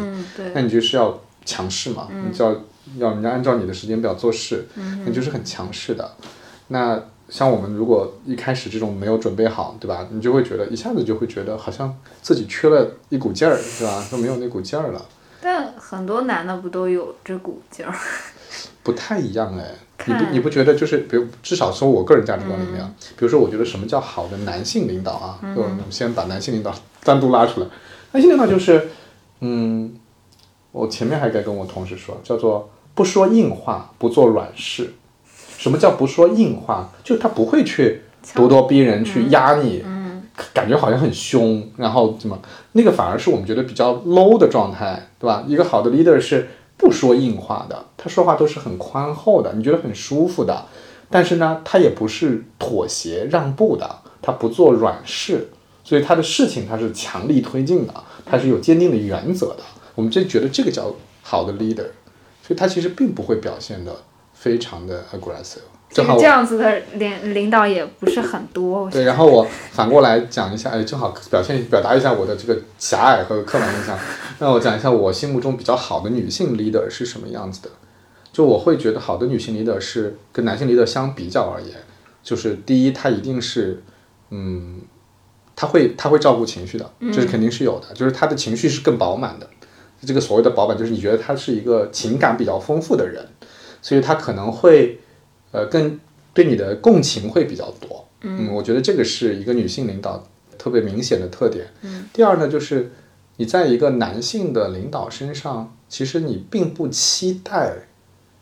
[0.55, 2.57] 那你就是要强势嘛，你就要
[2.97, 4.67] 要人家按照你的时间表做事，
[5.05, 6.11] 你就是很强势的。
[6.69, 6.99] 那
[7.31, 10.07] 像我们如果一开始这种没有准备好，对吧？
[10.11, 14.05] 你就会觉得一下子就会觉得好像自己缺了一股劲儿，是吧？
[14.11, 15.03] 都没有那股劲儿了，
[15.41, 17.95] 但很多男的不都有这股劲儿？
[18.83, 19.65] 不太一样哎。
[20.07, 25.39] 你不你不觉得就是，比如至少从我个人价值观里面啊，比如说我觉得什么叫好的男性领导啊？
[25.55, 26.75] 就我们先把男性领导
[27.05, 27.67] 单独拉出来，
[28.13, 28.89] 男性领导就是，
[29.41, 29.95] 嗯，
[30.73, 34.95] 我前面还该跟我同事说，叫做不说硬话，不做软事。
[35.61, 36.91] 什么叫不说硬话？
[37.05, 39.85] 就是他不会去咄咄逼人，去压你，
[40.55, 42.41] 感觉好像很凶，然后怎么
[42.73, 45.45] 那个反而是我们觉得比较 low 的状态，对吧？
[45.47, 46.49] 一个好的 leader 是
[46.79, 50.65] 不说硬话的，他说话都是很宽厚的，你觉得很舒服的。
[51.11, 53.87] 但是呢，他也不是妥协让步的，
[54.23, 55.51] 他不做软事，
[55.85, 57.93] 所以他的事情他是强力推进的，
[58.25, 59.59] 他是有坚定的原则的。
[59.95, 61.89] 我们就觉得这个叫好的 leader，
[62.43, 63.95] 所以他其实并不会表现的
[64.41, 65.69] 非常的 aggressive。
[65.91, 68.89] 正好这样子的领领导也不是很多。
[68.91, 73.99] 对，然后我反过来讲一下，哎，正好表现表达一下我的这个狭隘和刻板印象。
[74.39, 77.69] 那我讲一下我心目中比较好的女性 leader 是什么样子的。
[78.33, 81.75] 就我会觉得好的女性 leader 是跟男性 leader 相比较而言，
[82.23, 83.83] 就是第一，她一定是，
[84.31, 84.81] 嗯，
[85.57, 89.51] 她会她会照顾情绪的，这是肯定是有的，就是她的情绪是更饱满的。
[90.07, 93.27] 这个所谓的饱满，就是你觉得她是一个情感比较丰富的人，
[93.83, 94.99] 所以他可能会，
[95.53, 95.99] 呃，更
[96.33, 98.07] 对你的共情会比较多。
[98.23, 100.23] 嗯，我觉得这个是一个女性领导
[100.59, 101.67] 特别明显的特点。
[101.83, 102.93] 嗯，第二呢，就是
[103.37, 107.73] 你在一个男性的领导身上，其实你并不期待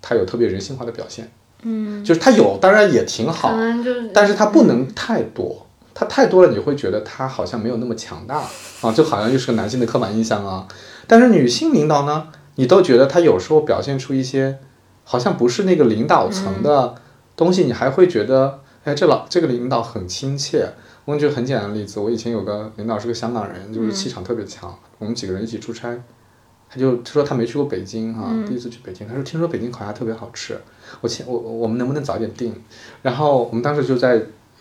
[0.02, 1.30] 他有特别人性化的表现。
[1.62, 5.64] 嗯，就是他有，当然也挺好就是，但是他不能太多。
[5.94, 8.36] 他太多了，你会觉得他好像没有那么强大
[8.82, 10.68] 啊，就好像又是个男性的刻板印象啊。
[11.08, 14.58] 但是女性领导呢，你都觉得他有时候表现出一些
[15.10, 16.94] 好像不是那个领导层的
[17.34, 20.70] 东西，你还会觉得，哎，这老这个领导很亲切。
[21.06, 25.96] 我举个很简单的例子，我以前有个领导是个香港人，就是气场特别强，我们几个人一起出差。
[26.68, 29.08] 他就他说他没去过北京啊，第一次去北京。
[29.08, 30.60] 他说听说北京烤鸭特别好吃，
[31.00, 32.54] 我前我我们能不能早点订？
[33.00, 34.20] 然后我们当时就在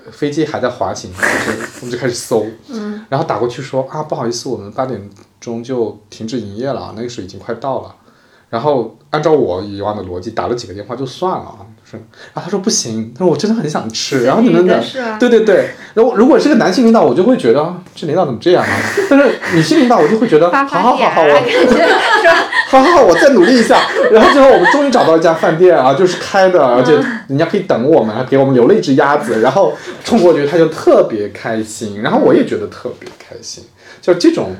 [0.09, 1.51] 飞机还在滑行，就是
[1.83, 5.09] 我们就开始搜，嗯，然后打过去说啊不好意思，我们八点
[5.41, 7.93] 钟就停止营业了，那个时候已经快到了。
[8.49, 11.97] 然后按照我以往的逻辑，打了几个电话就算了啊，就是，
[12.33, 15.17] 然后他说不行，他说我真的很想吃，然后你们女的的是吧？
[15.19, 18.69] 对对对，然后如果是个男性领导，我就会觉得啊这领导怎么这样啊？
[19.09, 21.33] 但是女性领导，我就会觉得好好好好，我？
[22.69, 23.81] 好好 好，我再努力一下。
[24.11, 26.93] 然后最后我们终于找到一家饭店啊，就是开的，而且
[27.27, 29.73] 人家可以等我们，还给我们留了一只鸭子，然后
[30.03, 33.63] 冲过去他就特别开心，然后我也觉得特别开心，
[34.01, 34.51] 就这种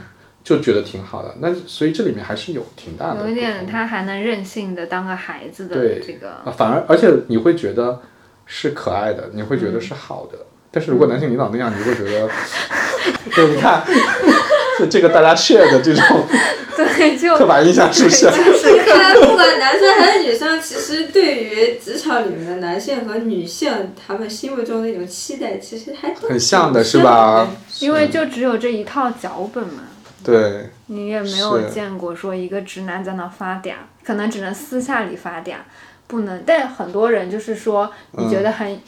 [0.47, 1.35] 就觉得挺好的。
[1.41, 8.01] 那所以这里面还是有挺大的有一点，他还能任性的当个孩子的对这个，啊，反而而且你会觉得
[8.45, 10.37] 是可爱的，你会觉得是好的。
[10.71, 12.29] 但是如果男性领导那样，你会觉得，
[13.35, 13.83] 对， 你看，
[14.79, 16.25] 就 这个大家 share 的这种
[16.77, 18.27] 对，就 刻板印象是不是？
[18.27, 27.49] 就是看不管男生还是女生，其实对于职场里面的男性和女性，他们心目中的一种期待，其实还很像的是吧？
[27.81, 29.83] 因为就只有这一套脚本嘛。
[30.31, 33.73] 对，你也没有见过说一个直男在那发嗲，
[34.03, 35.53] 可能只能私下里发嗲，
[36.07, 36.43] 不能。
[36.45, 38.79] 但很多人就是说，你觉得很、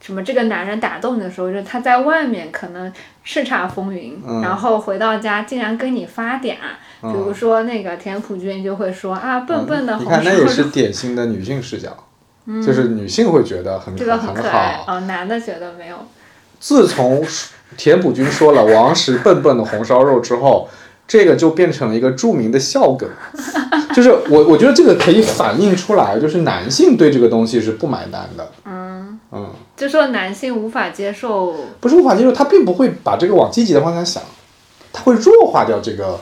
[0.00, 2.92] 什么这个男人打动你的时候，就是他在外面可能
[3.24, 6.54] 叱咤风云，嗯然后回到家竟然跟你发嗲。
[7.02, 11.94] 比如说那个田朴珺就会说啊，笨笨的嗯你看，那也是，典型的女性视角，
[12.64, 14.84] 就是女性会觉得很这个很可爱啊。
[14.86, 15.96] 哦，男的觉得没有。
[16.58, 17.24] 自从
[17.76, 20.68] 田朴珺说了王石笨笨的红烧肉之后，
[21.06, 23.08] 这个就变成了一个著名的笑梗。
[23.94, 28.52] 就是我我觉得这个可以反映出来，就是男性对这个东西是不买单的。
[28.64, 34.22] 嗯，嗯，就说男性无法接受，不是无法接受，他并不会把这个往积极的方向想，
[34.92, 36.20] 他会弱化掉这个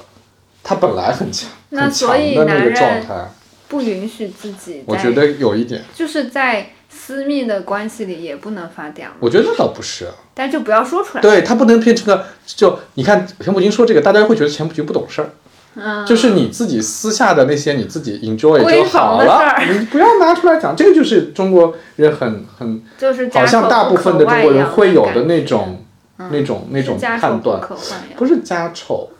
[0.62, 3.28] 他本来很强那很强所以的那个状态。
[3.66, 10.08] 不允许自己我觉得有一点，就是在私密的关系里也不能发嗲嘛，我觉得那倒不是。
[10.32, 11.20] 但就不要说出来。
[11.20, 15.30] 对他不能变成个，就你看田朴珺说这个，大家会觉得田朴珺不懂事儿，
[15.74, 20.74] 嗯，就是你自己私下的那些你自己 enjoy 闺就好了你不要拿出来讲。
[20.74, 25.84] 这个就是中国人很很就是家好像大部分的中国人会有的那觉种
[26.16, 27.60] 那种那种判断，
[28.16, 29.10] 不是家丑，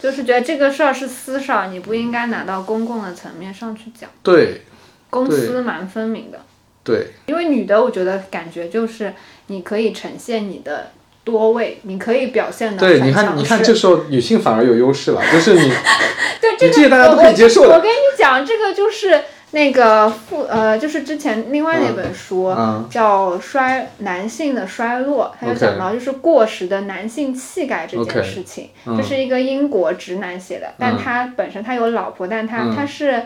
[0.00, 4.62] 就是觉得这个事儿是私事儿，你不应该拿到公共的层面上去讲，对
[5.10, 6.38] 公对私蛮分明的。
[6.84, 7.08] 对。
[7.26, 9.12] 因为女的，我觉得感觉就是
[9.48, 10.90] 你可以呈现你的
[11.24, 15.72] 多位，你可以表现的对，你看你看这时候女性反而有优势了，就是你
[16.58, 17.68] 对这个大家都可以接受的。
[17.70, 22.86] 我我跟你讲，这个就是那个父呃，就是之前另外那本书、嗯。
[22.90, 28.70] 叫《衰男性的衰落》，他就讲到就是过时的男性气概这件事情。
[28.86, 28.96] 嗯。
[28.96, 30.98] 这是一个英国直男写的，但嗯。
[31.02, 32.76] 他本身他有老婆，但他、嗯。
[32.76, 33.22] 他是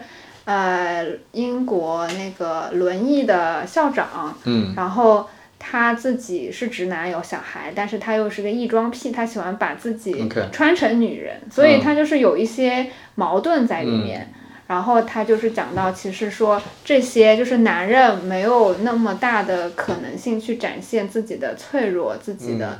[0.48, 4.72] 呃英国那个轮椅的校长，嗯。
[4.74, 5.28] 然后
[5.58, 14.32] 他自己是直男，有小孩，但是他又是个异装癖，他喜欢把自己穿成女人，所以嗯他就是有一些矛盾在里面。
[14.66, 22.78] 然后他就是讲到，其实说这些就是男人没有那么大的可能性去展现自己的脆弱，自己的、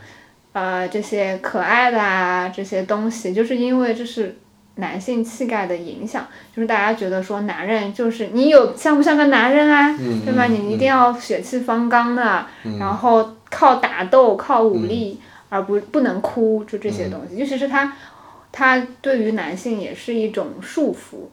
[0.53, 4.37] 呃这些可爱的啊这些东西，就是因为这是
[4.79, 10.47] 男性气概的影响，就是大家觉得说男人就是你有像不像个男人啊，嗯对吧？
[10.47, 12.47] 嗯你一定要血气方刚的，
[12.79, 17.37] 然后靠打斗、靠武力，而不不能哭，就这些东西。
[17.37, 17.93] 尤其是他，
[18.53, 21.27] 他对于男性也是一种束缚。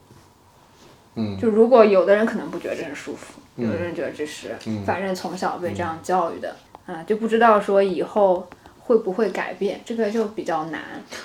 [1.15, 1.37] 嗯。
[1.39, 3.67] 就如果有的人可能不觉得这是束缚，嗯。
[3.67, 6.55] 有的人觉得这是，反正从小被这样教育的，
[6.87, 8.47] 啊，就不知道说以后
[8.87, 10.81] 会不会改变，这个就比较难。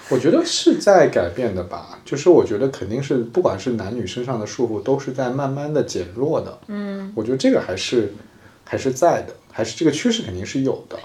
[0.09, 6.59] 我觉得是在改变的吧，就是我觉得肯定是不管是男女身上的束缚，都是在慢慢的减弱的。
[6.69, 8.15] 嗯，我觉得这个还是
[8.65, 10.99] 还是在的，还是这个趋势肯定是有的。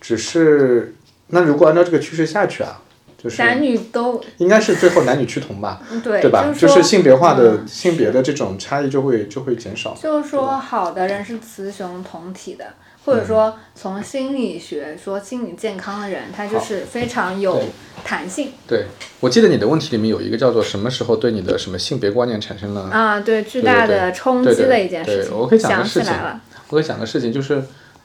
[0.00, 0.94] 只是
[1.28, 2.82] 那如果按照这个趋势下去啊，
[3.16, 6.46] 就是男女都应该是最后男女趋同吧，对，对吧？
[6.48, 9.96] 就是就是性别化的、嗯性别的这种差异就会就会减少。
[10.00, 12.74] 就是说，好的人是雌雄同体的，
[13.04, 17.62] 或者说从心理学说心理健康的人，他就是非常有
[18.04, 18.86] 弹性对，
[19.20, 25.30] 我记得你的问题里面有一个叫做什么时候对你的什么性别观念产生了啊，对，巨大的冲击的一件事情。
[25.30, 27.62] 对我可以讲个想事情起来了，我会讲个事情就是，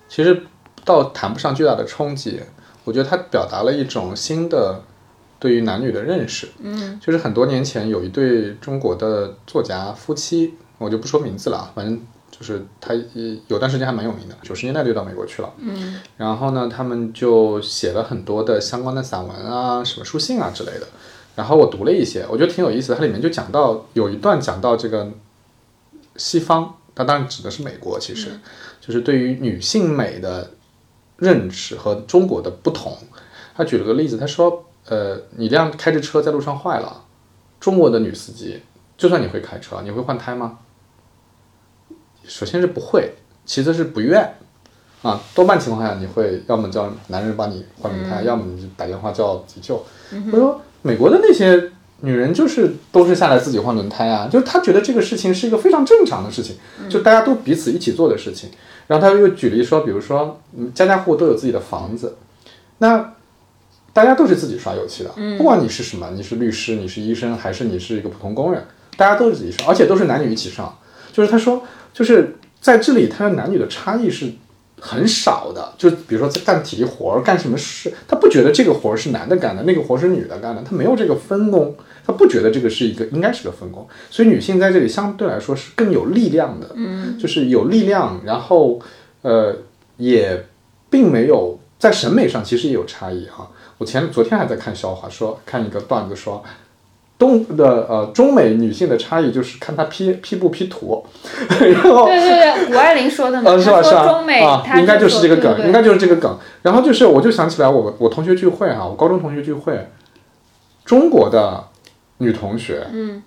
[0.10, 0.44] 其实
[0.84, 2.40] 倒谈不上巨大的冲击，
[2.84, 4.82] 我觉得它表达了一种新的
[5.40, 6.48] 对于男女的认识。
[6.60, 12.02] 嗯，就是很多年前有一对中国的作家夫妻，我就不说名字了啊，反正
[12.40, 15.52] 就是他一有段时间还蛮有名的，九十年代就到美国去了。
[15.58, 20.88] 嗯，然后呢，他们就写了很多的相关的散文啊，什么书信啊之类的。
[21.36, 22.96] 然后我读了一些，我觉得挺有意思的。
[22.98, 25.12] 它里面就讲到有一段讲到这个
[26.16, 28.40] 西方，它当然指的是美国，其实、
[28.82, 30.52] 就是对于女性美的
[31.18, 32.96] 认识和中国的不同。
[33.56, 37.04] 他举了个例子，他说，呃，你这样开着车在路上坏了，
[37.60, 38.62] 中国的女司机
[38.96, 40.60] 就算你会开车，你会换胎吗？
[42.28, 43.12] 首先是不会，
[43.46, 44.34] 其次是不愿。
[45.04, 49.78] 啊，多半情况下你会要么叫男人帮你换轮胎，要么你就打电话叫急救。
[50.26, 51.72] 或者说美国的那些
[52.02, 56.56] 女人就是都是下来自己换轮胎啊，就是她觉得这个事情是一个非常正常的事情，
[56.90, 58.50] 就大家都彼此一起做的事情。
[58.88, 62.16] 然后他又举例说，比如说，嗯，家家户户都有自己的房子，
[62.78, 63.14] 那
[63.92, 68.66] 大家都是自己刷油漆的，不管你是什么，你是律师，你是医生，还是你是一个普通工人，
[68.96, 70.74] 大家都是自己上，而且都是男女一起上。
[71.12, 71.62] 就是他说，
[71.98, 74.32] 就是在这里，他的男女的差异是
[74.80, 75.74] 很少的。
[75.80, 81.76] 就比如说在干体力活儿、干什么事，他不觉得这个活儿是男的干的，那个活儿是女的干的，他没有这个分工，
[82.06, 83.88] 他不觉得这个是一个应该是个分工。
[84.12, 88.80] 所以女性在这里相对来说是更有力量的，嗯，就是有力量，然后
[89.24, 89.56] 呃
[89.98, 90.46] 也
[90.92, 93.50] 并没有在审美上其实也有差异哈。
[93.80, 96.44] 我前昨天还在看笑话，说看一个段子说。
[97.18, 101.04] 东的呃中美女性的差异就是看她 P P 不 P 图，
[101.50, 103.82] 然后对对对，谷爱凌说的嘛，呃，是吧？
[103.82, 103.98] 是吧？
[103.98, 106.38] 她说中美啊，应该就是这个梗，对对应该就是这个梗。
[106.62, 109.90] 然后就是，我就想起来我我同学聚会啊，我高中同学聚会，
[110.86, 111.64] 中国的
[112.20, 113.24] 女同学，嗯，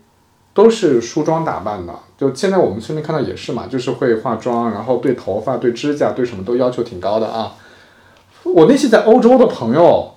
[0.55, 1.93] 都是梳妆打扮的。
[2.17, 7.55] 就现在我们身边看到也是嘛，就是会化妆，然后对头发、对指甲、对什么都要求挺高的啊。
[8.45, 10.13] 我那些在欧洲的朋友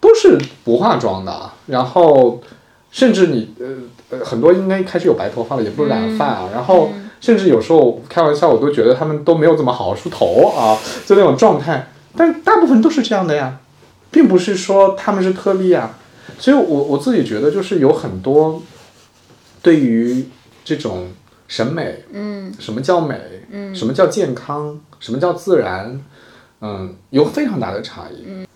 [0.00, 2.40] 都是不化妆的，然后
[2.94, 3.66] 甚至你呃
[4.10, 6.90] 呃很多应该开始有白头发了，也不是染发啊，然后
[7.20, 11.90] 甚至有时候开玩笑，我都觉得他们都没有怎么好好梳头啊，就那种状态。
[12.16, 13.58] 但大部分都是这样的呀，
[14.12, 15.98] 并不是说他们是特例啊。
[16.38, 18.62] 所以我我自己觉得就是有很多
[19.60, 20.24] 对于
[20.64, 21.08] 这种
[21.48, 23.20] 审美，嗯，什么叫美，
[23.50, 26.00] 嗯，什么叫健康，什么叫自然，
[26.60, 28.22] 嗯，有非常大的差异。
[28.24, 28.46] 嗯，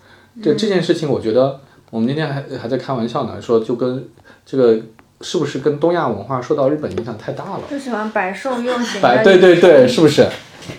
[0.41, 1.59] 这这件事情，我觉得
[1.89, 4.07] 我们那天还还在开玩笑呢，说就跟
[4.45, 4.79] 这个
[5.21, 7.61] 是不是跟东亚文化受到日本影响太大了？
[7.69, 10.27] 就喜欢白瘦幼型的白对对对，是不是？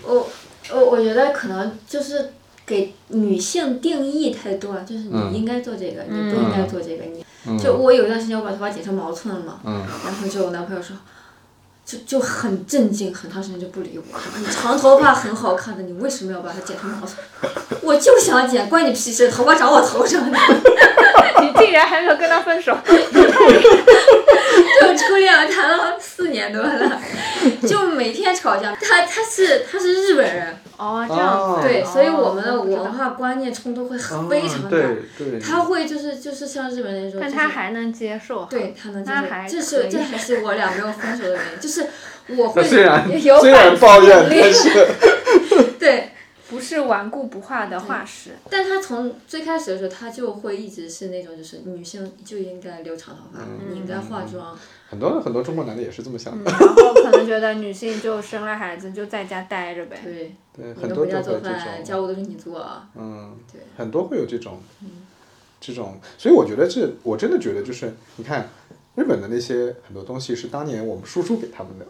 [0.04, 0.28] 我
[0.72, 2.30] 我我觉得可能就是
[2.64, 7.04] 给女性定义太多了，就是嗯你应该做这个，你不应该做这个。
[7.44, 9.72] 你就我有一段时间我把头发剪成毛寸了嘛，嗯
[10.04, 10.96] 然后就我男朋友说。
[11.90, 14.04] 就就很震惊，很长时间就不理我。
[14.38, 17.18] 你长头发很好看的，你为什么要把它剪成毛寸？
[17.82, 19.28] 我就想剪，关你屁事！
[19.28, 20.38] 头发长我头上的。
[21.42, 22.92] 你竟然还没有跟他分手，就
[24.96, 27.00] 初恋谈了四年多了，
[27.66, 28.76] 就每天吵架。
[28.76, 34.68] 他他是他是日本人，哦，这样子，对，哦所以我们的文化观念冲突会很非常大。
[34.68, 34.70] 哦
[35.18, 41.86] 对对，他会就是就是像日本人说，但就是他还能接受哈，对他能接受，这是这还是我俩没有分手的原因，就是
[42.28, 44.88] 我那会虽然有虽然反抱怨，抗力但是
[45.78, 46.12] 对，
[46.50, 48.32] 不是顽固不化的化石。
[48.50, 53.40] 但他从最开始的时候，他就会一直是那种就是女性就应该留长头发，
[53.70, 60.00] 你应该化妆，很多很多中国男的也是这么想的，然后可能觉得女性就生了孩子就在家待着呗。
[60.02, 61.38] 对，对，很多都回家做。
[61.38, 62.60] 饭，家务都是你做，
[62.96, 64.60] 嗯，对，很多会有这种，
[65.60, 68.48] 这种，所以我觉得这，我真的觉得就是，你看
[68.96, 71.86] 日本的那些很多东西是当年我们输出给他们的，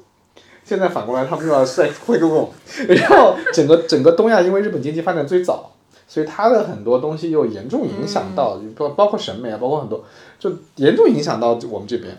[0.71, 2.49] 现在反过来他们又要再会给我
[2.87, 5.73] 们，然后整个整个东亚因为日本经济发展最早，
[6.07, 10.05] 所以它的很多东西又严重影响到，包、包括审美啊，包括很多，
[10.39, 12.17] 就严重影响到我们这边。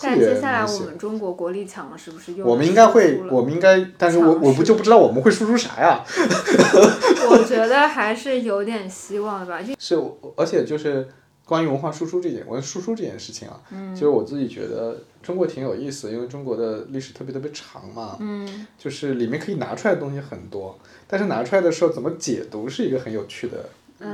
[0.00, 6.04] 但接下来我们中国国力强了，是不是又我们应该会我们应该，但是我我不就不知道我们会输出啥呀？
[7.30, 9.60] 我觉得还是有点希望的吧。
[9.60, 10.00] 就是，
[10.36, 11.08] 而且就是
[11.52, 13.60] 关于文化输出这件，文输出这件事情啊，
[13.92, 23.68] 其实我自己觉得中国挺有意思，因为中国的历史特别特别长嘛，嗯，就是里面可以拿出来的东西很多，但是拿出来的时候怎么解读是一个很有趣的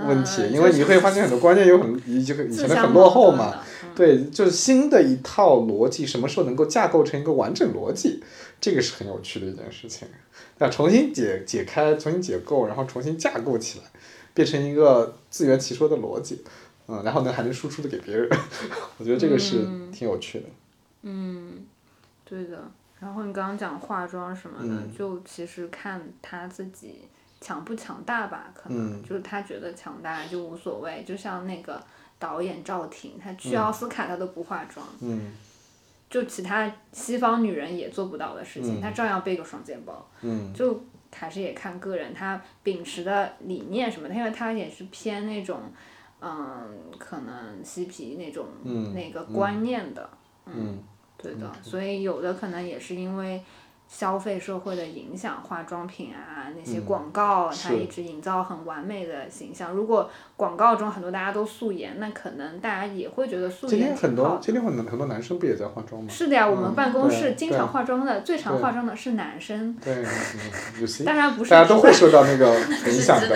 [0.09, 3.62] 问题，嗯因为你会发现很多观念有很以前以前的很落后嘛，
[3.95, 8.20] 对，就是新的一套逻辑，什么时候能够架构成一个完整逻辑，
[8.61, 10.09] 这个是很有趣的一件事情。
[10.59, 13.84] 那重新解解开，重新解构，然后重新架构起来，
[14.34, 16.43] 变成一个自圆其说的逻辑，
[16.89, 18.28] 嗯，然后呢还能输出的给别人，
[18.99, 20.47] 我觉得这个是嗯挺有趣的。
[21.03, 21.64] 嗯
[22.24, 22.59] 对的。
[23.01, 27.03] 然后你刚刚讲化妆什么的，嗯就其实看他自己
[27.41, 31.05] 强不强大吧，可能、嗯就是他觉得强大就无所谓。
[31.07, 31.80] 就像那个
[32.18, 35.30] 导演赵婷，她去嗯奥斯卡她都不化妆，嗯
[36.11, 40.11] 就其他西方女人也做不到的事情，嗯她照样背个双肩包。
[40.22, 40.82] 嗯就
[41.14, 45.61] 还是也看个人她秉持的理念什么的，因为她也是偏那种，
[46.21, 50.09] 嗯，可能嬉皮那种、嗯那个观念的，
[50.47, 50.79] 嗯
[51.16, 53.43] 对的，所以有的可能也是因为
[53.89, 59.72] 消费社会的影响，化妆品啊那些嗯广告，它一直营造很完美的形象。
[59.72, 64.39] 如果广告中很多大家都素颜，那可能大家也会觉得素今天很多。
[64.41, 66.09] 今天很多很多男生不也在化妆吗？
[66.11, 70.07] 是的呀，我们嗯办公室经常化妆的，最常化妆的是男生，对，嗯，
[70.80, 72.55] 有 些当然不是大家都会受到那个
[72.86, 73.28] 影响的，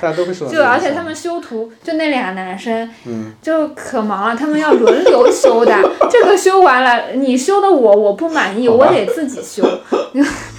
[0.00, 0.52] 大家都会受到。
[0.54, 5.76] 就而且他们修图，就那俩男生，嗯就可忙了，他们要轮流修的。
[6.10, 9.80] 这个修完了，你修的我我不满意，我得自己修。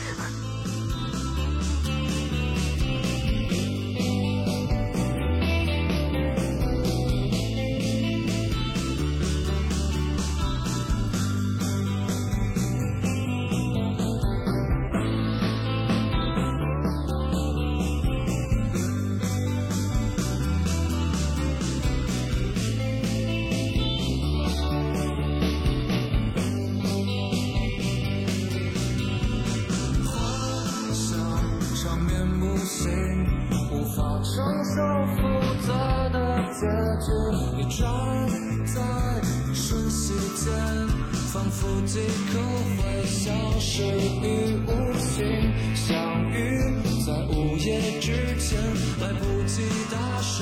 [41.94, 42.40] 即刻
[42.80, 44.68] 会消失于无
[44.98, 45.22] 形。
[45.76, 45.94] 相
[46.32, 46.34] 遇
[47.06, 48.60] 在午夜之前，
[49.00, 50.42] 来不及打赏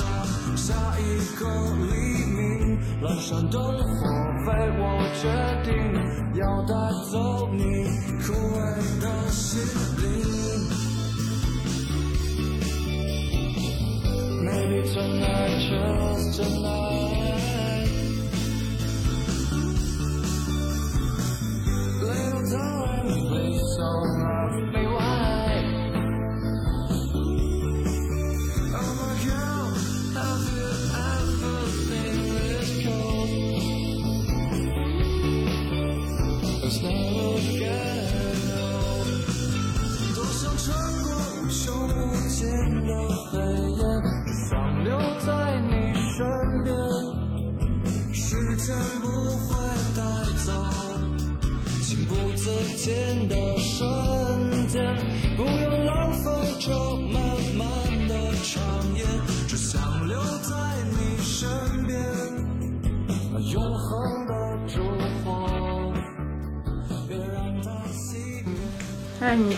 [0.56, 1.02] 下一
[1.38, 1.44] 个
[1.76, 1.92] 黎
[2.32, 2.80] 明。
[3.02, 4.00] 阑珊灯火
[4.46, 4.48] 飞，
[4.80, 4.82] 我
[5.20, 5.28] 决
[5.66, 5.76] 定
[6.40, 6.74] 要带
[7.12, 7.60] 走你
[8.24, 8.58] 枯萎
[9.02, 9.52] 的心
[9.98, 10.02] 灵。
[14.46, 17.21] Maybe tonight, just tonight.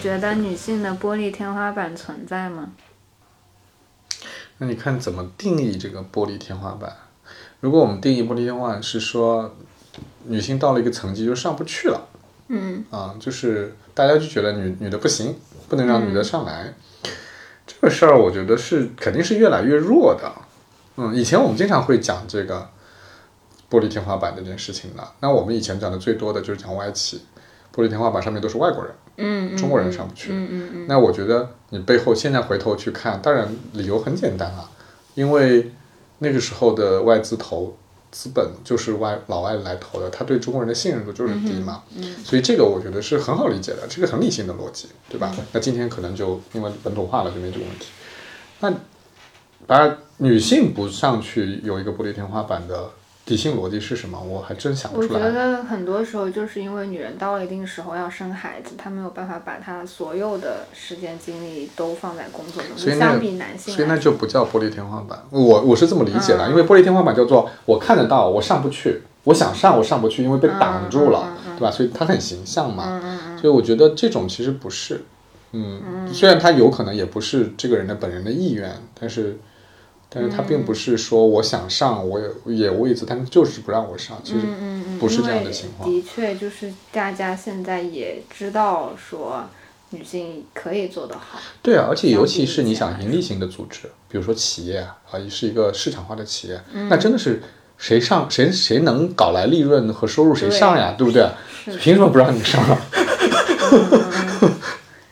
[0.04, 2.74] 觉得女性的玻璃天花板存在吗？
[4.58, 6.94] 那你看怎么定义这个玻璃天花板？
[7.62, 9.56] 如果我们定义玻璃天花板是说
[10.26, 12.10] 女性到了一个层级就上不去了，
[12.50, 15.38] 嗯啊，就是大家就觉得女女的不行，
[15.70, 16.74] 不能让女的上来，
[17.66, 20.30] 这个事儿我觉得是肯定是越来越弱的。
[20.98, 22.70] 嗯，以前我们经常会讲这个
[23.72, 27.22] 玻璃天花板这件事情的，那我们以前讲的最多的就是讲外企，
[27.74, 30.32] 玻璃天花板上面都是外国人，嗯，中国人上不去。
[30.32, 34.70] 嗯嗯嗯那我觉得你背后现在回头去看，当然理由很简单啊，
[35.16, 35.72] 因为
[36.20, 37.78] 那个时候的外资投
[38.12, 41.84] 资本就是外老外来投的，他对中国人的信任度就是低嘛，
[42.24, 45.36] 所以这个我觉得是很好理解的，这个很理性的逻辑，对吧？
[45.52, 47.88] 那今天可能就因为本土化了，就没这个问题。
[48.60, 48.74] 那
[49.66, 52.90] 把女性不上去有一个玻璃天花板的
[53.26, 54.22] 底性逻辑是什么？
[54.22, 55.34] 我还真想不出来我觉。
[55.34, 71.72] 得很多时候就是因为女人到了一定时候要生孩子，她没有办法把她所有的时间精力都放在工作中，所以相比男性所以那就不叫玻璃天花板，我我是这么理解的，嗯因为玻璃天花板叫做我看得到，我上不去，我想上我上不去，因为被挡住了，对吧？
[71.72, 73.00] 所以它很形象嘛，
[73.40, 75.02] 所以我觉得这种其实不是，
[75.54, 78.70] 嗯，虽然它有可能也不是这个人的本人的意愿，
[79.00, 79.40] 但是。
[80.14, 84.42] 但是他并不是说我想上，我也也位子，但是就是不让我上，其实
[85.00, 85.90] 不是这样的情况。
[85.90, 89.46] 的确，就是大家现在也知道说
[89.90, 91.40] 女性可以做得好。
[91.62, 97.42] 对啊，而且尤其是你想盈利型的组织，比如说企业啊，也，是一个市场化的企业，嗯那真的是
[97.78, 101.28] 谁上谁谁能搞来利润和收入谁上呀，对不对？
[101.80, 102.78] 凭什么不让你上啊？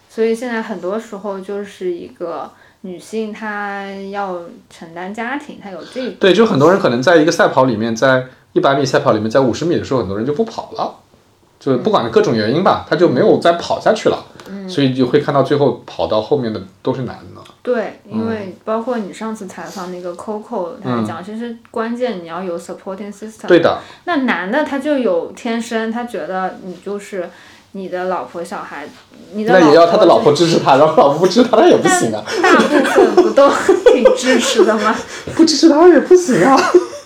[0.10, 6.12] 所以现在很多时候就是一个女性，她要承担家庭，她有这个。
[6.20, 10.96] 对，就很多人可能在一个赛跑里面，在一百米赛跑里面，在五十米的时候，很多人就不跑了，
[11.60, 14.26] 就不管各种原因吧，他就没有再跑下去了，
[14.68, 17.42] 所以就会看到最后跑到后面的都是男的。
[17.64, 23.46] 对，因为包括你上次采访那个 Coco，他讲，其实关键你要有 supporting system。
[23.46, 27.30] 嗯对的，那男的他就有天生，他觉得你就是
[27.74, 28.88] 你的老婆小孩，
[29.34, 33.50] 你的那也要他的老婆支持他，然后老婆不支持他，他也不行啊，大部分不都
[33.94, 34.96] 挺支持的吗？
[35.36, 36.58] 不支持他也不行啊。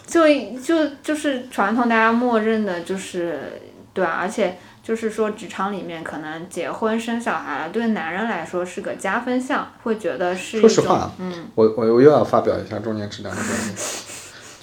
[0.07, 0.21] 就
[0.63, 3.61] 就就是传统大家默认的，就是
[3.93, 13.75] 对啊，而且就是说职场里面可能结婚生小孩对男人来说是个加分项，会觉得是一种说实话，嗯，我我我又要发表一下中年质量的观点，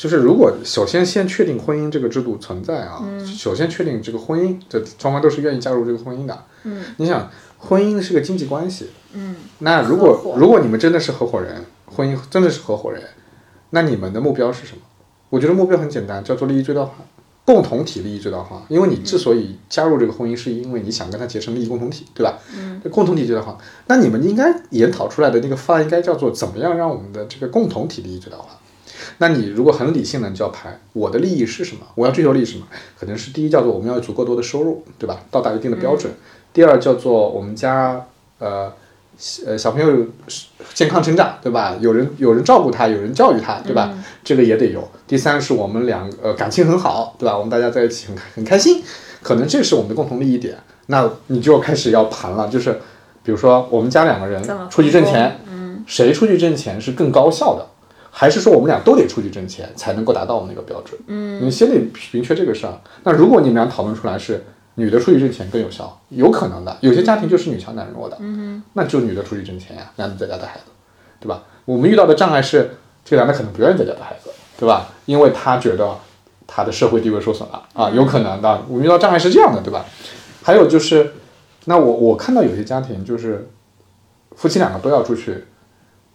[0.02, 6.36] 就是如果首先先确定婚姻这个制度存在啊，嗯首先确定这个婚姻，这双方都是愿意加入这个婚姻的。
[6.64, 13.00] 嗯，你想，婚姻是个经济关系，嗯，那如果如果你们真的是合伙人，婚姻真的是合伙人，
[13.70, 14.82] 那你们的目标是什么？
[15.30, 16.94] 我觉得目标很简单，叫做利益最大化，
[17.44, 18.66] 共同体利益最大化。
[18.68, 22.36] 因为你之所以加入这个婚姻，是因为你想跟他结成利益共同体，对吧？
[22.56, 23.56] 嗯，共同体最大化。
[23.86, 28.58] 那你们应该研讨出来的那个方案应该叫做怎么样让我们的这个共同体利益最大化。
[29.22, 31.82] 那你如果很理性的，你就要排我的利益是什么？
[31.94, 32.66] 我要追求利益什么？
[32.98, 35.20] 可能是第一叫做我们要有足够多的收入，对吧？
[35.30, 36.12] 到达一定的标准。
[36.52, 38.04] 第二叫做我们家
[38.40, 38.72] 呃
[39.46, 40.06] 呃小朋友
[40.74, 41.76] 健康成长，对吧？
[41.80, 43.94] 有人有人照顾他，有人教育他，对吧？
[44.24, 44.90] 这个也得有。
[45.06, 47.38] 第三是我们两呃感情很好，对吧？
[47.38, 48.82] 我们大家在一起很很开心，
[49.22, 50.58] 可能这是我们的共同利益点。
[50.86, 52.72] 那你就开始要盘了，就是
[53.22, 55.38] 比如说我们家两个人出去挣钱，
[55.86, 57.68] 谁出去挣钱是更高效的？
[58.14, 61.00] 还是说我们俩都得出去挣钱才能够达到我们那个标准？
[61.06, 61.76] 嗯，你先得
[62.12, 62.74] 明确这个事儿。
[63.04, 64.44] 那如果你们俩讨论出来是
[64.74, 66.76] 女的出去挣钱更有效，有可能的。
[66.82, 70.70] 有些家庭就是女强男弱的，嗯那就女的出去挣钱呀，男的在家带孩子，
[71.18, 71.42] 对吧？
[71.64, 74.90] 我们遇到的障碍是，这个男的可能不愿意在家带孩子，对吧？
[75.06, 75.96] 因为他觉得
[76.46, 78.62] 他的社会地位受损了啊，有可能的。
[78.68, 79.86] 我们遇到障碍是这样的，对吧？
[80.42, 81.14] 还有就是，
[81.64, 83.48] 那我我看到有些家庭就是
[84.36, 85.44] 夫妻两个都要出去。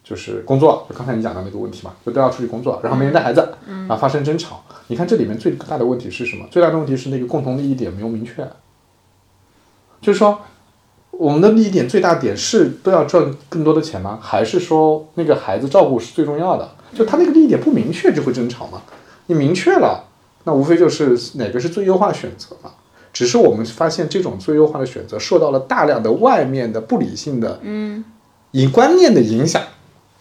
[0.07, 4.63] 就是工作，就刚才你讲的那个问题嘛，就都要出去工作，然后没人带孩子，然后发生争吵。
[4.87, 6.45] 你看这里面最大的问题是什么？
[6.49, 8.47] 最大的问题是那个共同利益点没有明确。
[9.99, 10.39] 就是说，
[11.11, 14.17] 我们的利益点最大点是都要赚更多的钱吗？
[14.21, 16.69] 还是说那个孩子照顾是最重要的？
[16.93, 18.83] 就他那个利益点不明确就会争吵嘛。
[19.25, 20.05] 你明确了，
[20.45, 22.71] 那无非就是哪个是最优化选择嘛。
[23.11, 28.05] 只是我们发现这种最优化的选择受到了大量的外面的不理性的嗯
[28.51, 29.61] 以观念的影响，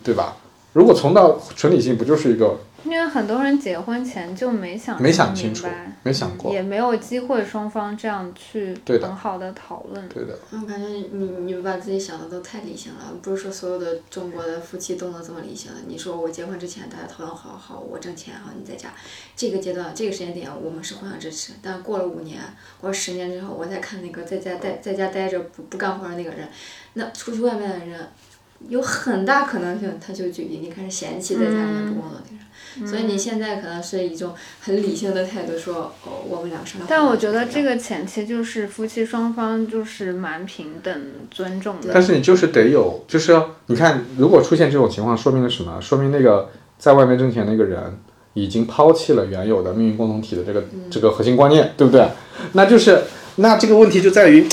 [0.07, 0.37] 对吧？
[0.73, 10.09] 如果从到纯理性，不就是一个因为很多人结婚前就没想没想明清楚白，没想过也没有机会双方这样去很好的讨论。
[10.09, 10.39] 对的？
[10.53, 15.79] 我感觉你你们把自己想的都太理性了，不是说所有的中国的夫妻都能这么理性的。
[15.89, 18.91] 你说我结婚之前大家讨论好好，我挣钱好，你在家，
[19.35, 21.55] 这个阶段这个时间点我们是互相支持。
[21.61, 22.41] 但过了五年
[22.81, 26.47] 或者十年之后，我再看那个在家待在家待着不不干活的那个人，
[26.93, 28.09] 那出去外面的人，
[28.69, 32.37] 有很大可能性他就就已经开始嫌弃在家里面不工作的人。
[32.87, 36.87] 所以你现在可能是一种很理性的态度说，哦，我们两个商量。
[36.87, 37.77] 但我觉得这个。
[37.87, 40.93] 前提就是夫妻双方就是蛮平等、
[41.31, 41.91] 尊重的。
[41.93, 45.81] 但是你就是得有，就是你看，如果出现这种情况，说明了什么？
[45.81, 47.97] 说明那个在外面挣钱那个人
[48.35, 52.09] 已经抛弃了原有的命运共同体的这个、这个核心观念，对不对？
[52.55, 53.05] 那就是
[53.37, 54.45] 那这个问题就在于，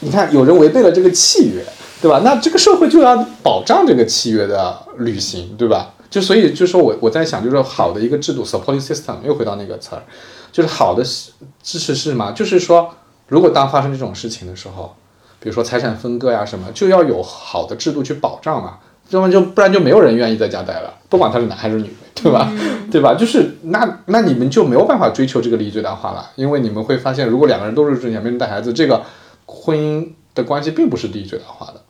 [0.00, 1.64] 你看有人违背了这个契约，
[2.00, 2.20] 对吧？
[2.24, 5.94] 那这个社会就要保障这个契约的履行，对吧？
[6.08, 10.02] 就所以就是说我我在想，就是好的一个制度 supporting system 又回到那个词儿，
[10.50, 12.32] 就是好的支持是什么？
[12.32, 12.94] 就是说，
[13.26, 14.96] 如果当发生这种事情的时候，
[15.38, 18.78] 比如说财产分割呀什么，就要有好的制度去保障嘛，
[19.10, 22.50] 要么就不然就没有人愿意在家待了，不管他是男还是女，对吧？
[22.90, 23.14] 对吧？
[23.14, 29.02] 就是那那你们就没有办法追求这个利益最大化了，因为你们会发现，如果两个人都是挣钱，没人带孩子，这个
[29.44, 31.82] 婚姻的关系并不是利益最大化的。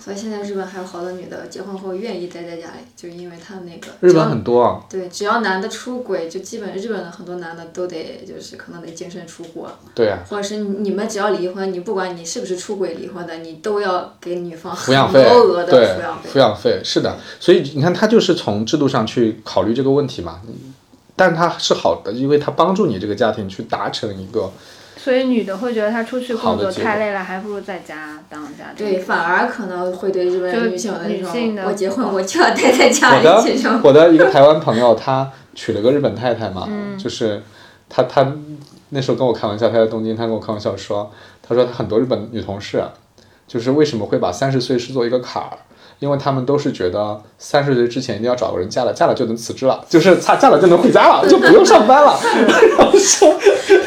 [0.00, 16.30] 所以现在日本还有好多女的结婚后愿意待在家里，就是因为他们那个日本很多啊，对，只要男的出轨，就基本日本的很多男的都得就是可能得净身出户，对啊，或者是你们只要离婚，你不管你是不是出轨离婚的，你都要给女方抚养费很高额，的抚养费。
[16.30, 20.40] 抚养费是的，所以你看，他就是从制度上去考虑这个问题嘛，
[21.16, 24.52] 但它是好的，因为它帮助你这个家庭去达成一个
[24.96, 33.80] 所以女的会觉得她出去工作太累了，还不如在家当家庭对，反而可能会对日本女性有那种，我结婚我就要待在家我的里这种。
[33.82, 37.42] 我的一个台湾朋友，他娶了个日本太太嘛，嗯就是
[37.88, 38.32] 他他
[38.90, 41.10] 那时候跟我开玩笑，他在东京，他跟我开玩笑说，
[41.42, 42.90] 他说他很多日本女同事啊，
[43.46, 45.58] 就是为什么会把三十岁视作一个坎儿。
[45.98, 52.18] 因为他们都是觉得三十岁之前一定要找个人嫁了，嫁了就能辞职了， 就是嫁嫁了就能回家了， 就不用上班了。
[52.78, 53.34] 然后说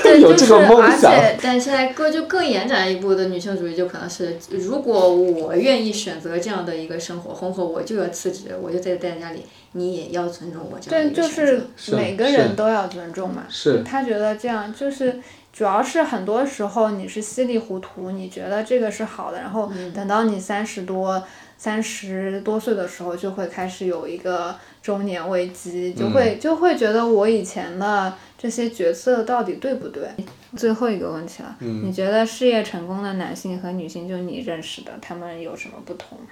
[0.04, 9.44] 对，有就是这个梦想，而且，但现在更就更延展一步的女性主义，就可能是，如果我愿意选择这样的一个生活，婚后我就要辞职，我就在待在家里，
[9.74, 13.44] 你也要尊重我这样的对，就是每个人都要尊重嘛。
[13.50, 15.20] 是他觉得这样就是，
[15.52, 21.22] 主要是很多时候你是稀里糊涂，你觉得这个是好的，然后等到你三十多、
[21.58, 30.08] 三十多岁的时候，就会开始有一个中年危机，就会就会觉得我以前的这些角色到底对不对？
[30.56, 36.28] 最后一个问题了，嗯你觉得事业成功的男性和女性，就你认识的，他们有什么不同吗？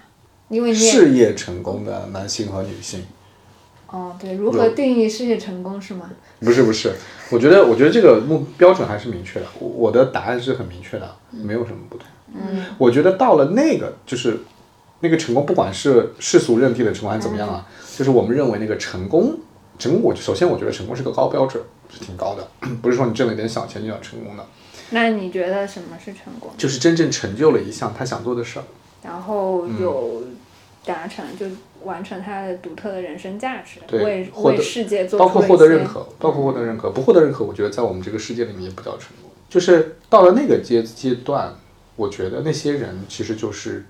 [0.49, 3.03] 因为事业成功的男性和女性，
[3.88, 6.09] 哦，对，如何定义事业成功是吗？
[6.39, 6.93] 不是不是，
[7.32, 12.07] 我觉得我觉得这个目标准还是明确的，我我的答案是很明确的，没有什么不同。
[12.34, 14.38] 嗯，我觉得到了那个就是
[15.02, 17.68] 那个成功，不管是世俗认定的成功还是怎么样啊，
[17.98, 19.38] 就是我们认为那个成功，
[19.78, 22.48] 成功我首先我觉得成功是个高标准，是挺高的，
[22.82, 24.46] 不是说你挣了一点小钱就叫成功的，
[24.91, 26.52] 那你觉得什么是成功？
[26.58, 28.64] 就是真正成就了一项他想做的事儿。
[29.04, 30.24] 然后嗯有
[30.84, 31.46] 达成，就
[31.84, 39.30] 完成他的独特的人生价值，对为为世界做包括获得认可，包括获得认可，不获得认可，我觉得在我们这个世界里面也不叫成功。
[39.48, 41.54] 就是到了那个阶阶段，
[41.96, 43.86] 我觉得那些人其实就是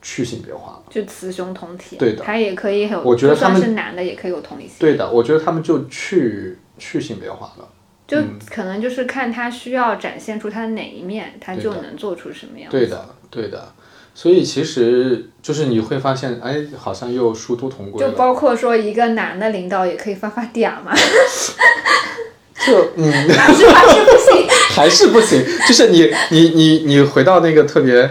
[0.00, 0.82] 去性别化了。
[0.90, 7.68] 就雌雄同体，对的他也可以有，我觉得他们是男的也可以有同理心，对的，我觉得他们就去去性别化了。
[8.06, 8.16] 就
[8.50, 12.70] 可能就是看他需要展现出他的哪一面，他就能做出什么样。
[12.70, 13.72] 对的，对的。
[14.14, 18.00] 所以其实就是你会发现，哎，好像又殊途同归。
[18.00, 20.92] 就包括说一个男的领导也可以发发嗲嘛，
[22.66, 23.52] 就嗯，还？
[23.52, 23.66] 是
[24.04, 24.48] 不行。
[24.74, 25.44] 还是不行。
[25.68, 28.10] 就是你你你你回到那个特别，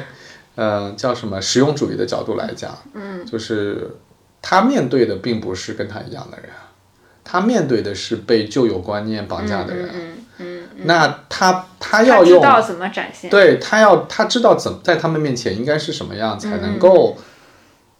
[0.57, 3.95] 呃，叫什么实用主义的角度来讲，嗯，就是
[4.41, 6.49] 他面对的并不是跟他一样的人，
[7.23, 9.89] 他面对的是被旧有观念绑架的人。
[9.93, 13.29] 嗯嗯嗯，那他他他要用知道怎么展现。
[13.29, 17.17] 对他要他知道怎么在他们面前应该是什么样才嗯能够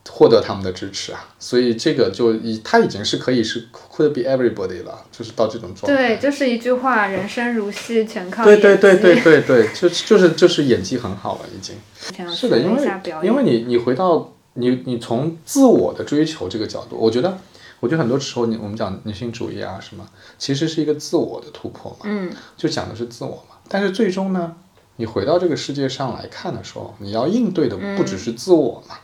[0.10, 6.18] 获得他们的支持啊，所以这个就已他已经是可以是 could be everybody 了，就是到这种状态。
[6.18, 8.84] 对，就是一句话，人生如戏，全靠对对演技。
[8.84, 11.76] 对对对对，就就是就是演技很好了，已经。
[12.34, 17.38] 是的，因为因为你你回到你你从自我的追求这个角度，我觉得
[17.80, 23.58] 我觉得很多时候你我们讲女性主义啊什么，其实是一个自我的突破嘛，嗯，就讲的是自我嘛。
[23.68, 24.56] 但是最终呢，
[24.96, 28.96] 你回到这个世界上来看的时候，你要应对的不只是自我嘛，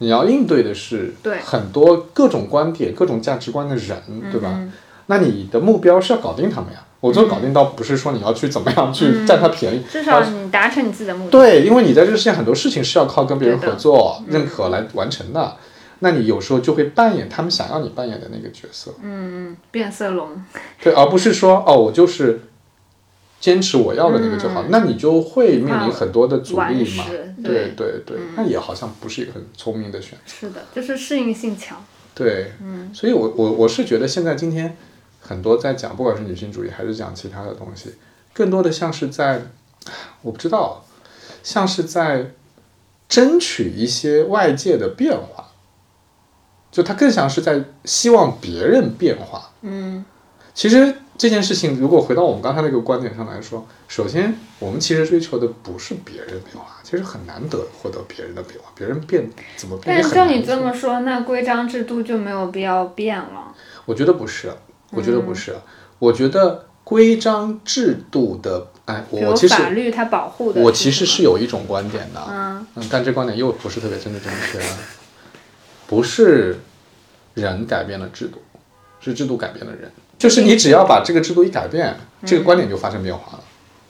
[0.00, 3.96] 你要应对的是很多各种观点、各种价值观的人，
[4.30, 4.50] 对吧？
[4.52, 4.72] 嗯
[5.06, 6.78] 那你的目标是要搞定他们呀。
[7.00, 11.30] 我做搞定倒不是说你要去怎么样去占他便宜，至少你达成你自己的目的。
[11.32, 15.56] 对，因为你在这个世界很多事情是要靠跟别人合作、认可来完成的。
[15.98, 20.28] 那你有时候就会扮演他们想要你扮演的那个角色，嗯，变色龙。
[20.80, 22.42] 对，而不是说哦，我就是
[23.40, 27.04] 坚持我要的那个就好，那你就会面临很多的阻力嘛。
[27.42, 30.32] 对对对，那也好像不是一个很聪明的选择。
[30.32, 31.82] 是的，就是适应性强。
[32.14, 34.76] 对，嗯，所以我我我是觉得现在今天
[35.20, 37.94] 很多在讲，不管是女性主义还是讲其他的东西，
[38.34, 39.42] 更多的像是在，
[40.20, 40.84] 我不知道，
[41.42, 42.32] 像是在
[43.08, 45.52] 争取一些外界的变化，
[46.70, 49.50] 就它更像是在希望别人变化。
[49.62, 50.04] 嗯，
[50.60, 63.54] 其实这件事情，如果回到我们刚才那个观点上来说，首先我们其实追求的不是别人的变化，其实很难得获得别人的变化，别人变怎么变但是照你这么说，那规章制度就没有必要变了。
[63.86, 64.52] 我觉得不是，
[64.90, 65.56] 我觉得不嗯是，
[65.98, 70.60] 我觉得规章制度的，哎，我其实法律它保护的。
[70.60, 74.60] 我其实是有一种观点的，嗯嗯，但这观点又不是特别真的正确，
[75.86, 76.60] 不是
[77.32, 78.42] 人改变了制度，
[79.00, 79.90] 是制度改变了人，
[80.20, 81.96] 就是你只要把这个制度一改变，
[82.26, 83.42] 这个观念就发生变化了，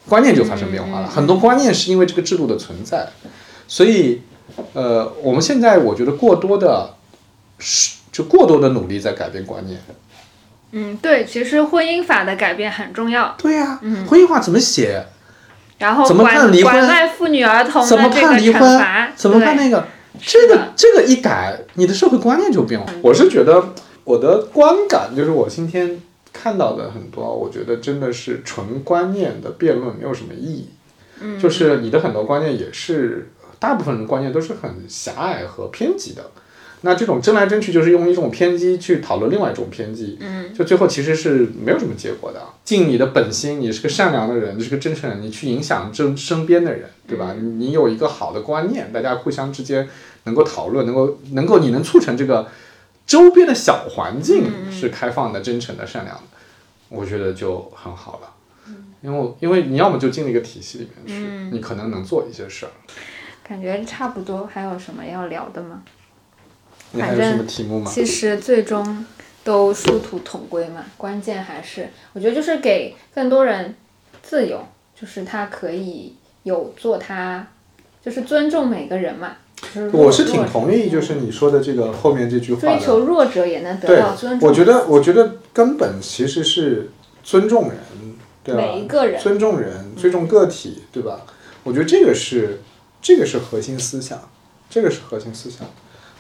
[0.08, 3.08] 观念就发生变化了，很多观念是因为这个制度的存在，
[3.66, 4.22] 所以，
[4.72, 6.94] 呃，我们现在我觉得过多的，
[7.58, 9.80] 是就过多的努力在改变观念。
[10.70, 15.04] 嗯，对，其实婚姻法的改变很重要，对呀、婚姻法怎么写？
[15.78, 19.84] 然后怎么管判离婚管外妇女儿童的怎么判离婚罚？，怎么判那个？
[20.22, 22.86] 这个这个一改，你的社会观念就变了。
[23.02, 23.72] 我是觉得
[24.04, 25.98] 我的观感就是我今天
[26.32, 30.68] 看到的很多，我觉得真的是纯观念的辩论没有什么意义。
[31.20, 36.30] 嗯，就是你的很多观念也是，大部分人观念都是很狭隘和偏激的。
[36.82, 42.40] 那这种争来争去，就是用一种偏激去讨论另外一种偏激，嗯，就最后其实是没有什么结果的。
[42.64, 47.34] 尽你的本心，你是个善良的人，你是个真诚人，你去影响身身边的人，对吧？
[47.38, 49.86] 你你有一个好的观念，大家互相之间
[50.24, 52.46] 能够讨论，能够能够你能促成这个
[53.10, 56.22] 周边的小环境是开放的、真诚的、善良的，
[56.88, 58.32] 我觉得就很好了。
[59.02, 62.70] 因为因为你要么就进了一个体系里面去，你可能能做一些事儿。
[63.42, 64.46] 感觉差不多。
[64.46, 65.82] 还有什么要聊的吗？
[66.92, 67.90] 你还有什么题目吗？
[67.92, 69.04] 其实最终
[69.42, 73.74] 都殊途同归嘛，关键还是我觉得就是给更多人
[74.22, 77.44] 自由，就是他可以有做他，
[78.00, 79.36] 就是尊重每个人嘛。
[79.92, 82.76] 我是挺同意，就是你说的这个后面这句话的。
[82.76, 84.48] 追求弱者也能得到尊，重。
[84.48, 86.90] 我觉得，我觉得根本其实是
[87.22, 87.78] 尊重人，
[88.42, 88.62] 对吧？
[88.62, 91.20] 每一个人尊重人，尊重个体，对吧？
[91.62, 92.60] 我觉得这个是
[93.02, 94.18] 这个是核心思想，
[94.68, 95.66] 这个是核心思想，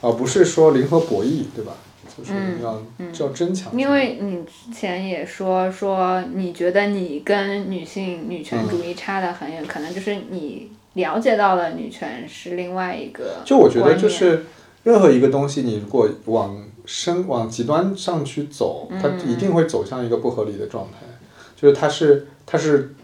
[0.00, 1.72] 而不是说零和博弈，对吧？
[2.18, 2.82] 就是要、
[3.20, 3.72] 要争强。
[3.72, 14.44] 嗯因为你之前也说说，你觉得你跟女性女权主义差得很远，可能就是你了解到了女权是另外一个就我觉得就是
[14.82, 21.06] 任何一个东西，你如果往深往极端上去走，它嗯一定会走向一个不合理的状态，
[21.54, 22.94] 就是它是它是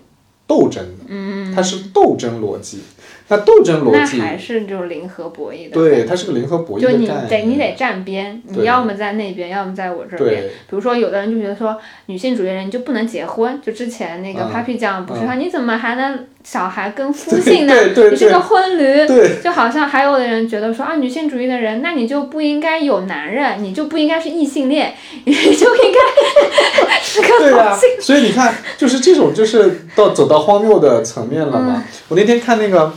[0.46, 2.80] 斗争的，嗯，它是斗争逻辑。
[3.28, 7.08] 那斗争逻辑，那还是就是零和博弈的对，它是个零和博弈就你。
[7.08, 10.44] 得你得站边，你要么在那边，要么在我这边。
[10.44, 11.76] 比如说，有的人就觉得说，
[12.06, 13.60] 女性主义人你就不能结婚。
[13.60, 17.74] 就之前那个嗯 Papi 酱不是嗯说，你怎么还能小孩跟夫 对姓呢？
[18.08, 19.04] 你是个婚驴。
[19.42, 24.94] 就好像还有的人觉得说啊，女性主义的人，那你就不应该有男人，你就不应该是异性恋，
[25.26, 28.00] 你就应该是个对呀、同性。
[28.00, 31.84] 所以你看，就是这种，就是到走到荒谬的层面了嗯嘛。
[32.06, 32.92] 我那天看那个，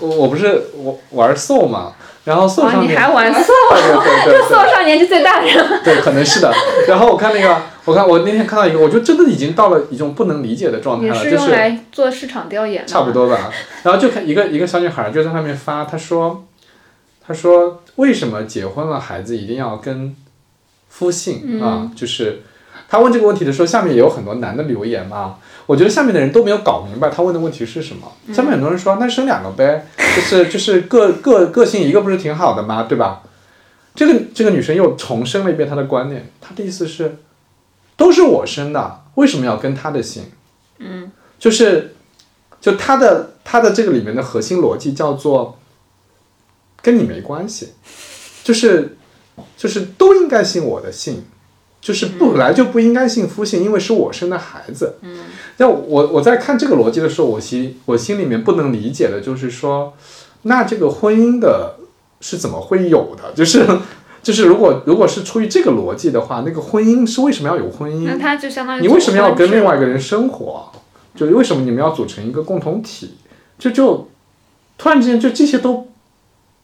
[0.00, 1.92] 我我不是我玩 Soul 嘛，
[2.26, 5.80] 然后上面，你还玩 s 对对对对 s 上年纪最大的人。
[5.84, 6.52] 对，可能是的。
[6.88, 12.88] 然后我看那个，我看我那天看到一个，我就真的已经到了一种不能理解的状态了，就是用就是来做市场调研的。
[12.88, 13.12] 差不。
[13.12, 13.50] 多吧。
[13.84, 16.44] 然后就看一个一个小女孩就在上面发，她说，
[17.24, 20.14] 她说为什么结婚了孩子一定要跟
[20.88, 21.88] 夫姓、啊？
[21.94, 22.42] 就是
[22.88, 25.38] 她问这个问题的时候，下面也有很多男的留言嘛。
[25.66, 28.12] 我觉得下面的人都没有搞明白他问的问题是什么。
[28.32, 32.84] 下面很多人说，那生两个呗，就是就是个个个性一个不是挺好的吗？
[32.84, 33.22] 对吧？
[33.94, 37.16] 这个这个女生又重申了一遍她的观念，她的意思是，
[37.96, 40.24] 都是我生的，为什么要跟她的姓？
[40.78, 41.96] 嗯，就是
[42.60, 45.58] 就他的他的这个里面的核心逻辑叫做
[46.82, 47.72] 跟你没关系，
[48.44, 48.96] 就是
[49.56, 51.24] 就是都应该姓我的姓，
[51.86, 54.96] 就是本来就不应该姓夫姓，因为是我生的孩子。
[55.02, 55.18] 嗯，
[55.58, 59.94] 那我我在看这个逻辑的时候，我心我心里面不能理解的就是说，
[60.42, 61.76] 那这个婚姻的
[62.20, 63.32] 是怎么会有的？
[63.36, 63.64] 就是
[64.20, 68.02] 就是如果如果是出于这个逻辑的话，那个婚姻是为什么要有婚姻？
[68.04, 69.86] 那他就相当于你为什么要跟另外一个？
[69.86, 70.72] 个人生活？
[71.14, 73.14] 就为什么你们要组成一个共同体？
[73.60, 74.08] 就就
[74.76, 75.85] 突然之间就这些都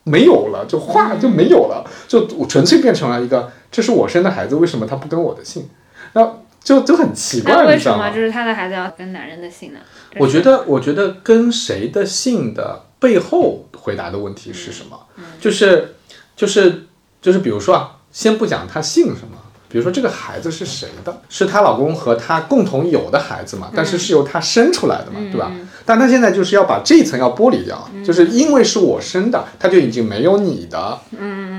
[0.04, 5.68] 没有了，就话就没有了，就我纯粹变成了一个这是我生的孩子，为什么他不跟我的姓？
[6.14, 7.90] 那就就很奇怪，那为什？
[7.90, 9.80] 么就是他的孩子要跟男人的姓呢？
[10.18, 14.98] 我觉得，我觉得跟谁的姓的背后回答的问题是什么？
[15.40, 15.96] 就是，
[16.36, 16.84] 就是，
[17.20, 19.36] 就是，比如说啊，先不讲他姓什么，
[19.72, 25.50] 比如说这个孩子是谁的，是她老公和她共同有的孩子嘛，但是是由她生出来的嘛，对吧？
[25.86, 30.98] 但她现在就是要把这一层要剥离掉，就是因为是我生的，她就已经没有你的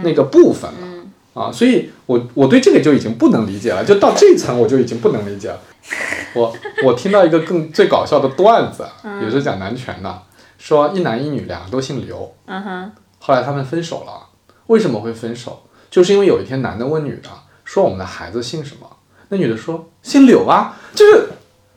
[0.04, 0.88] 那个部分了。
[1.34, 5.60] 啊，所以我我对这个就已经不能理解了，就到这一层我就已经不能理解了。
[6.36, 6.56] 我
[6.86, 8.86] 我听到一个更最搞笑的段子，
[9.24, 10.22] 也是讲男权的，
[10.60, 14.28] 说一男一女两个都姓刘，嗯哼，后来他们分手了，
[14.68, 15.64] 为什么会分手？
[15.90, 17.30] 就是因为有一天男的问女的
[17.74, 18.88] 说我们的孩子姓什么，
[19.30, 21.30] 那女的说姓柳啊，就是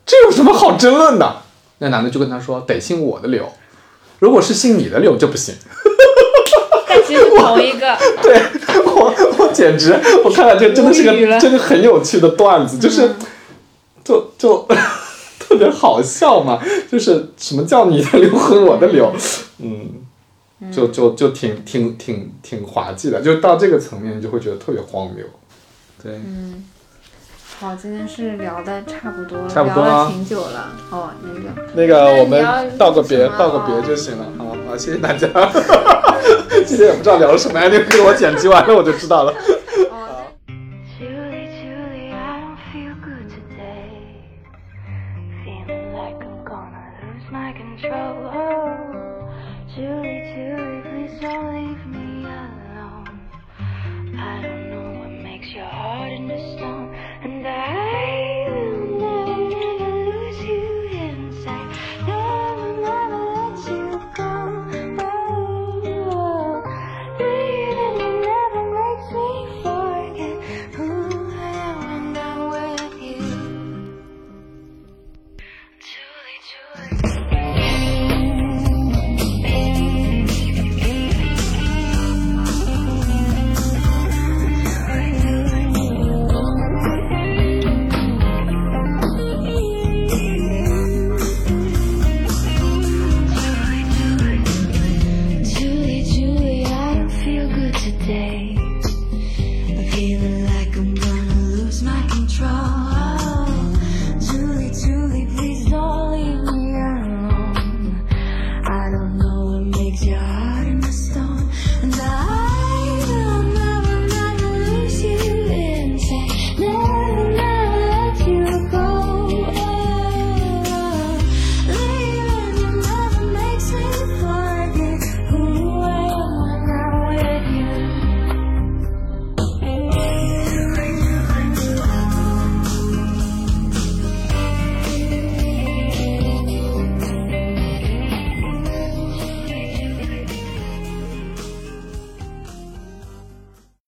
[0.05, 1.37] 这有什么好争论的？
[1.79, 3.51] 那男的就跟他说得姓我的柳，
[4.19, 5.55] 如果是姓你的柳就不行。
[6.87, 7.97] 但其实是同一个。
[8.21, 8.39] 对
[8.85, 13.15] 我，我简直，我看了这真的是个真的很有趣的段子，就是，
[14.03, 14.67] 就就
[15.39, 19.11] 特别好笑嘛，就是什么叫你的柳和我的柳，
[19.57, 25.25] 嗯，就就就挺挺挺挺滑稽的，就到这个层面，你就会觉得特别荒谬，
[26.03, 26.63] 对，嗯
[27.59, 30.69] 好，今天是聊的差不多了，差不多啊聊了挺久了。
[30.91, 35.27] 哦，那个，那个我们道个别，道个别就行了，好好，谢谢大家，
[36.67, 39.33] 今天也不知道聊了什么，你给我剪辑完了我就知道了。